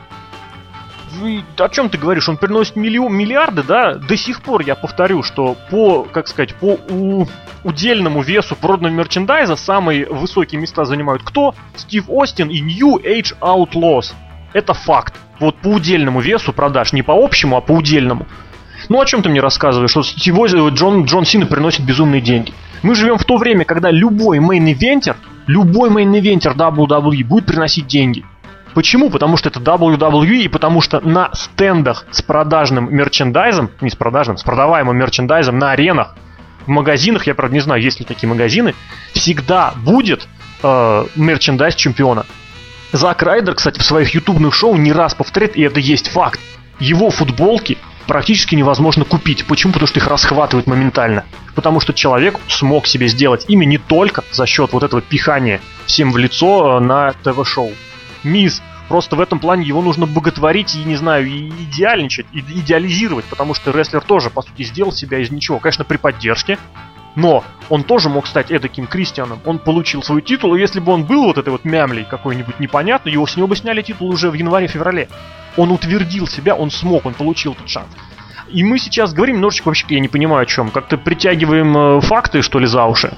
[1.21, 2.29] Вы, о чем ты говоришь?
[2.29, 3.95] Он приносит миллион, миллиарды, да?
[3.95, 7.27] До сих пор я повторю, что по, как сказать, по у,
[7.65, 11.55] удельному весу проданного мерчендайза самые высокие места занимают кто?
[11.77, 14.13] Стив Остин и New Age Outlaws.
[14.53, 15.15] Это факт.
[15.41, 18.27] Вот по удельному весу продаж, не по общему, а по удельному.
[18.89, 19.91] Ну о чем ты мне рассказываешь?
[19.91, 22.53] Что сегодня Джон, Джон Сина приносит безумные деньги.
[22.83, 25.17] Мы живем в то время, когда любой main-eventer,
[25.47, 28.25] любой main-eventer WWE будет приносить деньги.
[28.75, 29.11] Почему?
[29.11, 34.37] Потому что это WWE и потому что на стендах с продажным мерчендайзом, не с продажным,
[34.37, 36.15] с продаваемым мерчендайзом на аренах,
[36.65, 38.75] в магазинах, я правда не знаю, есть ли такие магазины,
[39.13, 40.29] всегда будет
[40.63, 42.27] э, мерчендайз чемпиона.
[42.93, 46.41] Зак Райдер, кстати, в своих ютубных шоу не раз повторяет, и это есть факт.
[46.79, 47.79] Его футболки
[48.09, 49.47] практически невозможно купить.
[49.47, 49.73] Почему?
[49.73, 51.25] Потому что их расхватывают моментально.
[51.55, 56.11] Потому что человек смог себе сделать имя не только за счет вот этого пихания всем
[56.11, 57.73] в лицо э, на ТВ-шоу.
[58.25, 63.27] Мисс Просто в этом плане его нужно боготворить и, не знаю, и идеальничать, и идеализировать,
[63.27, 65.59] потому что рестлер тоже, по сути, сделал себя из ничего.
[65.59, 66.59] Конечно, при поддержке,
[67.15, 69.41] но он тоже мог стать эдаким Кристианом.
[69.45, 73.13] Он получил свой титул, и если бы он был вот этой вот мямлей какой-нибудь непонятной,
[73.13, 75.09] его с него бы сняли титул уже в январе-феврале.
[75.59, 77.89] Он утвердил себя, он смог, он получил этот шанс.
[78.49, 82.43] И мы сейчас говорим немножечко вообще, я не понимаю о чем, как-то притягиваем э, факты,
[82.43, 83.13] что ли, за уши.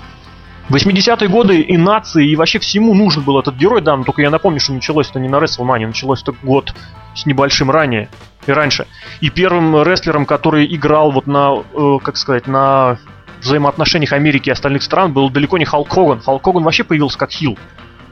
[0.70, 4.30] 80-е годы и нации, и вообще всему нужен был этот герой, да, но только я
[4.30, 6.72] напомню, что началось это не на WrestleMania, началось это год
[7.14, 8.08] с небольшим ранее
[8.46, 8.86] и раньше.
[9.20, 12.98] И первым рестлером, который играл вот на, э, как сказать, на
[13.42, 16.20] взаимоотношениях Америки и остальных стран, был далеко не Халк Хоган.
[16.20, 17.58] Халк Хоган вообще появился как хил.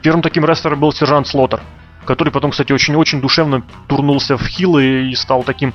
[0.03, 1.61] Первым таким рестлером был сержант Слоттер
[2.05, 5.73] который потом, кстати, очень-очень душевно турнулся в хилы и стал таким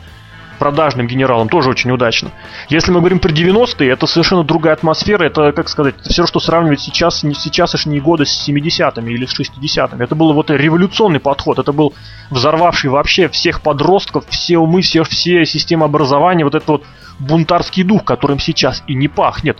[0.59, 2.31] продажным генералом, тоже очень удачно.
[2.69, 6.81] Если мы говорим про 90-е, это совершенно другая атмосфера, это, как сказать, все, что сравнивать
[6.81, 10.05] сейчас, не сейчас не годы с 70-ми или с 60-ми.
[10.05, 11.95] Это был вот революционный подход, это был
[12.31, 16.85] взорвавший вообще всех подростков, все умы, все, все системы образования, вот этот вот
[17.19, 19.59] бунтарский дух, которым сейчас и не пахнет.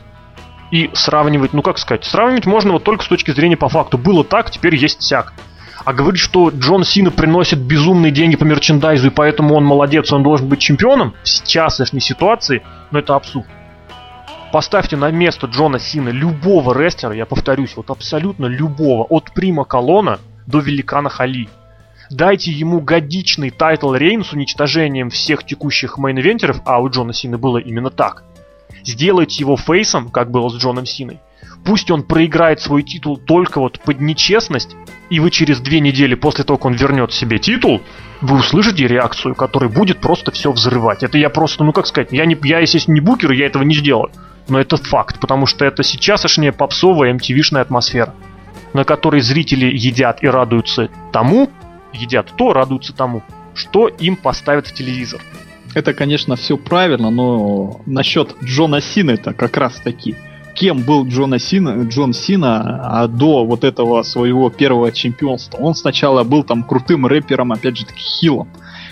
[0.71, 3.97] И сравнивать, ну как сказать, сравнивать можно вот только с точки зрения по факту.
[3.97, 5.35] Было так, теперь есть сяк.
[5.85, 10.23] А говорить, что Джон Сина приносит безумные деньги по мерчендайзу, и поэтому он молодец, он
[10.23, 13.47] должен быть чемпионом в сейчасшней ситуации, ну это абсурд.
[14.51, 20.21] Поставьте на место Джона Сина любого рестлера, я повторюсь, вот абсолютно любого, от Прима Колона
[20.47, 21.49] до Великана Хали.
[22.11, 27.37] Дайте ему годичный title reign с уничтожением всех текущих main-eventer ов, а у Джона Сины
[27.37, 28.23] было именно так.
[28.85, 31.21] Сделайте его face ом, как было с Джоном Синой.
[31.65, 34.77] Пусть он проиграет свой титул только вот под нечестность,
[35.09, 37.81] и вы через две недели после того, как он вернет себе титул,
[38.21, 41.03] вы услышите реакцию, которая будет просто все взрывать.
[41.03, 43.75] Это я просто, ну как сказать, я, не, я естественно, не booker, я этого не
[43.75, 44.11] сделаю.
[44.49, 48.15] Но это факт, потому что это сейчасшняя попсовая MTV-шная атмосфера,
[48.75, 51.51] на которой зрители едят и радуются тому,
[51.95, 53.23] едят то, радуются тому,
[53.55, 55.21] что им поставят в телевизор.
[55.75, 60.15] Это, конечно, все правильно, но насчет Джона Сина это как раз таки
[60.55, 65.59] кем был Джона Сина, Джон Сина а до вот этого своего первого чемпионства.
[65.59, 68.49] Он сначала был там крутым рэпером, опять же таки хилом,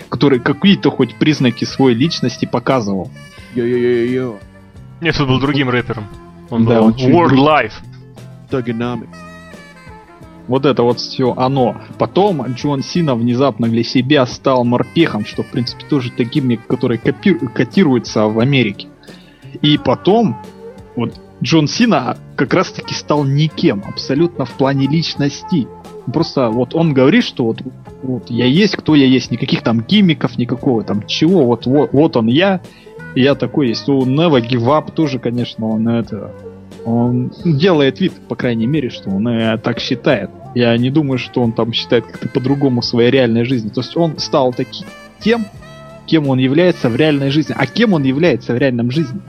[0.09, 3.09] который какие-то хоть признаки своей личности показывал.
[3.55, 4.39] Йо-йо-йо-йо.
[5.01, 6.05] Нет, он был другим рэпером.
[6.49, 7.73] Он Да, был он World Life.
[8.49, 9.07] Thugonomics.
[10.47, 11.77] Вот это вот все оно.
[11.97, 17.47] Потом Джон Сина внезапно для себя стал морпехом, что в принципе тоже таким, который копи-
[17.47, 18.87] котируется в Америке.
[19.61, 20.37] И потом
[20.95, 25.67] вот Джон Сина как раз таки стал никем, абсолютно в плане личности.
[26.11, 27.61] Просто вот он говорит, что вот,
[28.01, 32.17] вот я есть, кто я есть, никаких там гиммиков, никакого там чего, вот, вот, вот
[32.17, 32.61] он я,
[33.15, 33.87] и я такой есть.
[33.87, 36.31] У Give Up тоже, конечно, он это
[36.85, 40.29] он делает вид, по крайней мере, что он э, так считает.
[40.53, 43.69] Я не думаю, что он там считает как-то по-другому своей реальной жизни.
[43.69, 44.87] То есть он стал таким
[45.19, 45.45] тем,
[46.05, 47.55] кем он является в реальной жизни.
[47.57, 49.21] А кем он является в реальном жизни?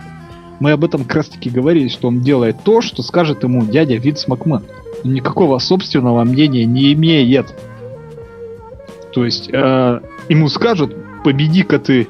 [0.60, 3.96] Мы об этом как раз таки говорили, что он делает то, что скажет ему дядя
[3.96, 4.62] Винс Макмен.
[5.04, 7.54] Он никакого собственного мнения не имеет.
[9.12, 10.94] То есть э, ему скажут,
[11.24, 12.08] победи-ка ты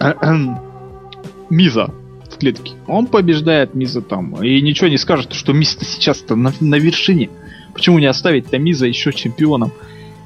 [1.50, 1.90] Миза
[2.30, 2.72] в клетке.
[2.86, 4.42] Он побеждает Миза там.
[4.42, 7.30] И ничего не скажет, что Миз-то сейчас-то на, на вершине.
[7.74, 9.72] Почему не оставить-то Миза еще чемпионом?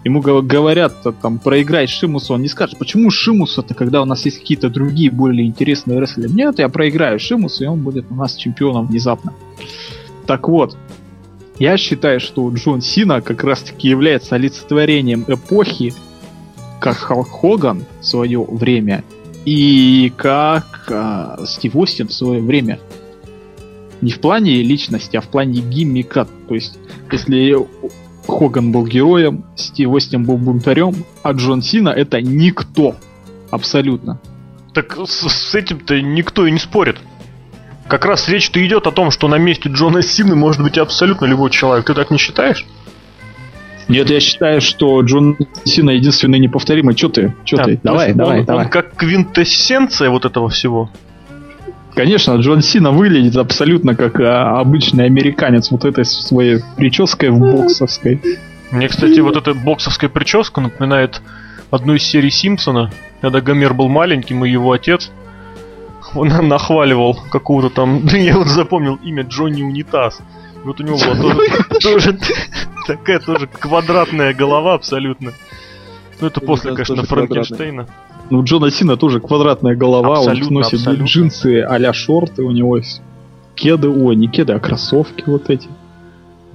[0.05, 4.25] Ему го- говорят, э, там, проиграй Шимусу, он не скажет, почему Шимусу-то, когда у нас
[4.25, 6.31] есть какие-то другие более интересные рестлеры?
[6.31, 9.35] Нет, я проиграю Шимусу, и он будет у нас чемпионом внезапно.
[10.27, 10.77] Так вот,
[11.59, 15.93] я считаю, что Джон Сина как раз-таки является олицетворением эпохи,
[16.81, 19.05] как Халк Хоган в свое время,
[19.45, 22.79] и как а, Стив Остин в свое время.
[24.01, 26.27] Не в плане личности, а в плане гиммика.
[26.49, 26.79] То есть,
[27.13, 27.55] если
[28.27, 32.95] Хоган был героем, Стив Остин был бунтарем, а Джон Сина это никто.
[33.51, 34.21] Абсолютно.
[34.75, 36.99] Так с, с этим-то никто и не спорит.
[37.89, 41.51] Как раз речь-то идет о том, что на месте Джона Сины может быть абсолютно любой
[41.51, 41.87] человек.
[41.87, 42.65] Ты так не считаешь?
[43.89, 46.95] Нет, я считаю, что Джон Сина единственный неповторимый.
[46.95, 47.35] Че ты?
[47.45, 47.81] Че А, ты?
[47.83, 48.65] Давай, давай, он, давай.
[48.67, 50.89] Он как квинтэссенция вот этого всего.
[52.01, 58.19] Конечно, Джон Сина выглядит абсолютно как а, обычный американец вот этой своей прической в боксовской.
[58.71, 61.21] Мне, кстати, вот эта боксовская прическа напоминает
[61.71, 62.91] одну из серий Симпсона,
[63.21, 65.11] когда Гомер был маленьким, и его отец
[66.15, 70.21] он нахваливал какого-то там, да я вот запомнил имя Джонни Унитаз.
[70.21, 72.19] И Вот у него была тоже, тоже
[72.87, 75.33] такая тоже квадратная голова абсолютно.
[76.19, 77.87] Ну это после, конечно, тоже квадратный.
[78.31, 81.05] Ну, у Джона Сина тоже квадратная голова, Абсолютно, он носит абсолютно.
[81.05, 83.03] джинсы а-ля шорты, у него есть
[83.57, 85.69] кеды, ой, не кеды, а кроссовки вот эти.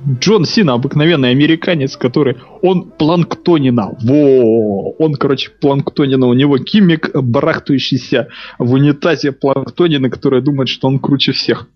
[0.08, 2.38] Джон Сина обыкновенный американец, который...
[2.62, 3.98] Он планктонина.
[4.02, 4.92] Во!
[5.00, 6.28] Он, короче, планктонина.
[6.28, 8.28] У него кимик, барахтающийся
[8.60, 11.68] в унитазе планктонина, который думает, что он круче всех.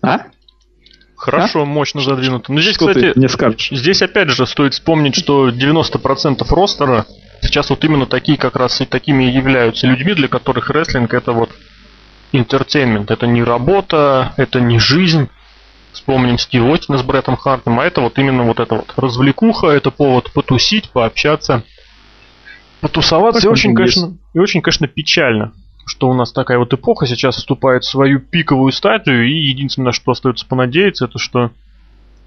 [0.00, 0.26] А?
[1.22, 2.52] Хорошо, мощно задвинуто.
[2.52, 3.68] Но здесь, что кстати, мне скажешь?
[3.70, 7.06] Здесь опять же стоит вспомнить, что 90% roster а
[7.40, 11.30] сейчас вот именно такие как раз и такими и являются людьми, для которых рестлинг это
[11.30, 11.50] вот
[12.32, 13.12] entertainment.
[13.12, 15.28] Это не работа, это не жизнь.
[15.92, 19.92] Вспомним Стив Остина с Бреттом Хартом, а это вот именно вот это вот развлекуха, это
[19.92, 21.62] повод потусить, пообщаться,
[22.80, 23.46] потусоваться.
[23.46, 25.52] И очень, конечно, и очень, конечно, печально,
[25.84, 29.92] что у нас такая вот эпоха сейчас вступает в свою пиковую стадию, и единственное, на
[29.92, 31.50] что остается понадеяться, это что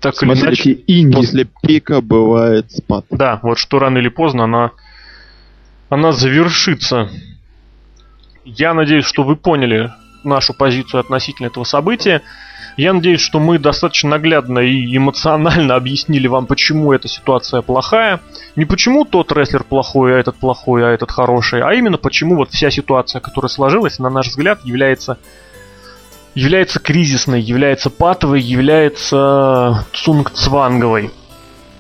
[0.02, 1.16] так или иначе Смотрите, инди.
[1.16, 3.06] После пика бывает спад.
[3.10, 4.72] да, вот что рано или поздно она,
[5.90, 7.10] она завершится.
[8.44, 9.92] Я надеюсь, что вы поняли
[10.24, 12.22] нашу позицию относительно этого события.
[12.78, 18.20] Я надеюсь, что мы достаточно наглядно и эмоционально объяснили вам, почему эта ситуация плохая.
[18.56, 22.52] Не почему тот рестлер плохой, а этот плохой, а этот хороший, а именно почему вот
[22.52, 25.18] вся ситуация, которая сложилась, на наш взгляд, является
[26.34, 31.12] является кризисной, является патовой, является цунгцванговой.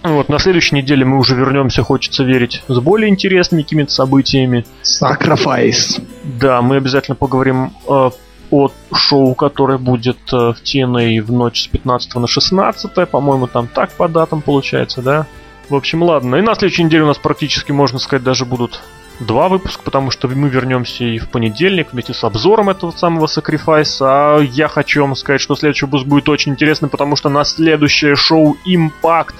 [0.01, 4.65] Вот, на следующей неделе мы уже вернемся, хочется верить, с более интересными какими-то событиями.
[4.83, 6.01] Sacrifice.
[6.23, 8.11] Да, мы обязательно поговорим э,
[8.55, 13.09] о шоу, которое будет э, в TNA в ночь с 15 на 16.
[13.09, 15.27] По-моему, там так по датам получается, да?
[15.69, 16.35] В общем, ладно.
[16.35, 18.81] И на следующей неделе у нас практически, можно сказать, даже будут
[19.19, 23.97] два выпуска, потому что мы вернемся и в понедельник вместе с обзором этого самого Sacrifice.
[24.01, 28.15] А я хочу вам сказать, что следующий выпуск будет очень интересный, потому что на следующее
[28.15, 29.35] шоу Impact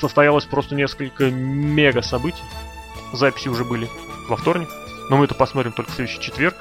[0.00, 2.42] состоялось просто несколько мега событий.
[3.12, 3.88] Записи уже были
[4.28, 4.68] во вторник,
[5.10, 6.56] но мы это посмотрим только в следующий четверг.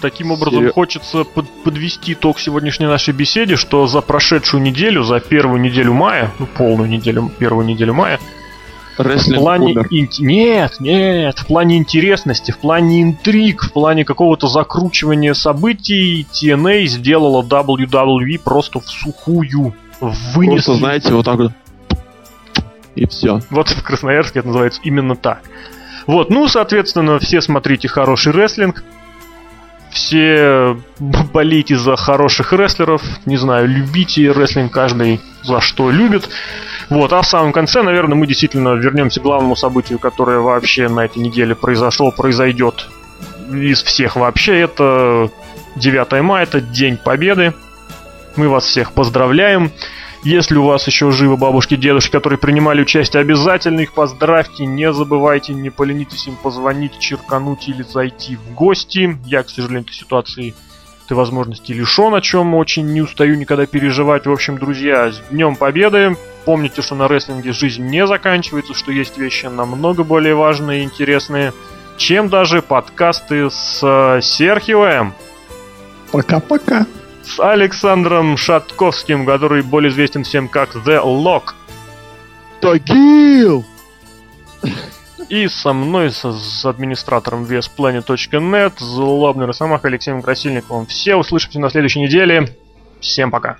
[0.00, 5.20] Таким образом, Серьё- хочется под- подвести итог сегодняшней нашей беседе, что за прошедшую неделю, за
[5.20, 8.20] первую неделю мая, ну полную неделю, первую неделю мая,
[8.96, 9.86] в Рестлинг плане умер.
[9.90, 16.86] ин- нет, нет, в плане интересности, в плане интриг, в плане какого-то закручивания событий TNA
[16.86, 19.74] сделала WWE просто в сухую.
[20.00, 20.54] Вынесли.
[20.66, 21.52] Просто, знаете, вот так вот.
[22.94, 23.40] И все.
[23.50, 25.42] Вот в Красноярске это называется именно так.
[26.06, 28.82] Вот, ну, соответственно, все смотрите хороший рестлинг.
[29.90, 30.76] Все
[31.32, 33.02] болейте за хороших рестлеров.
[33.26, 36.28] Не знаю, любите рестлинг каждый за что любит.
[36.90, 41.04] Вот, а в самом конце, наверное, мы действительно вернемся к главному событию, которое вообще на
[41.04, 42.88] этой неделе произошло, произойдет
[43.52, 44.60] из всех вообще.
[44.60, 45.30] Это
[45.76, 47.52] 9 мая, это День Победы.
[48.36, 49.70] Мы вас всех поздравляем.
[50.24, 54.66] Если у вас еще живы бабушки и дедушки, которые принимали участие, обязательно их поздравьте.
[54.66, 59.16] Не забывайте, не поленитесь им позвонить, черкануть или зайти в гости.
[59.24, 60.54] Я, к сожалению, этой ситуации
[61.08, 64.26] этой возможности лишен, о чем очень не устаю никогда переживать.
[64.26, 66.16] В общем, друзья, с Днем Победы!
[66.44, 71.54] Помните, что на рестлинге жизнь не заканчивается, что есть вещи намного более важные и интересные,
[71.96, 75.14] чем даже подкасты с э, Серхиоем
[76.12, 76.86] Пока-пока.
[77.28, 81.54] С Александром Шатковским, который более известен всем как The Lock.
[82.60, 83.64] Тагил!
[85.28, 90.86] И со мной, с, с администратором VSPlanet.net, злобный Росомах Алексеем Красильниковым.
[90.86, 92.56] Все услышимся на следующей неделе.
[93.00, 93.58] Всем пока.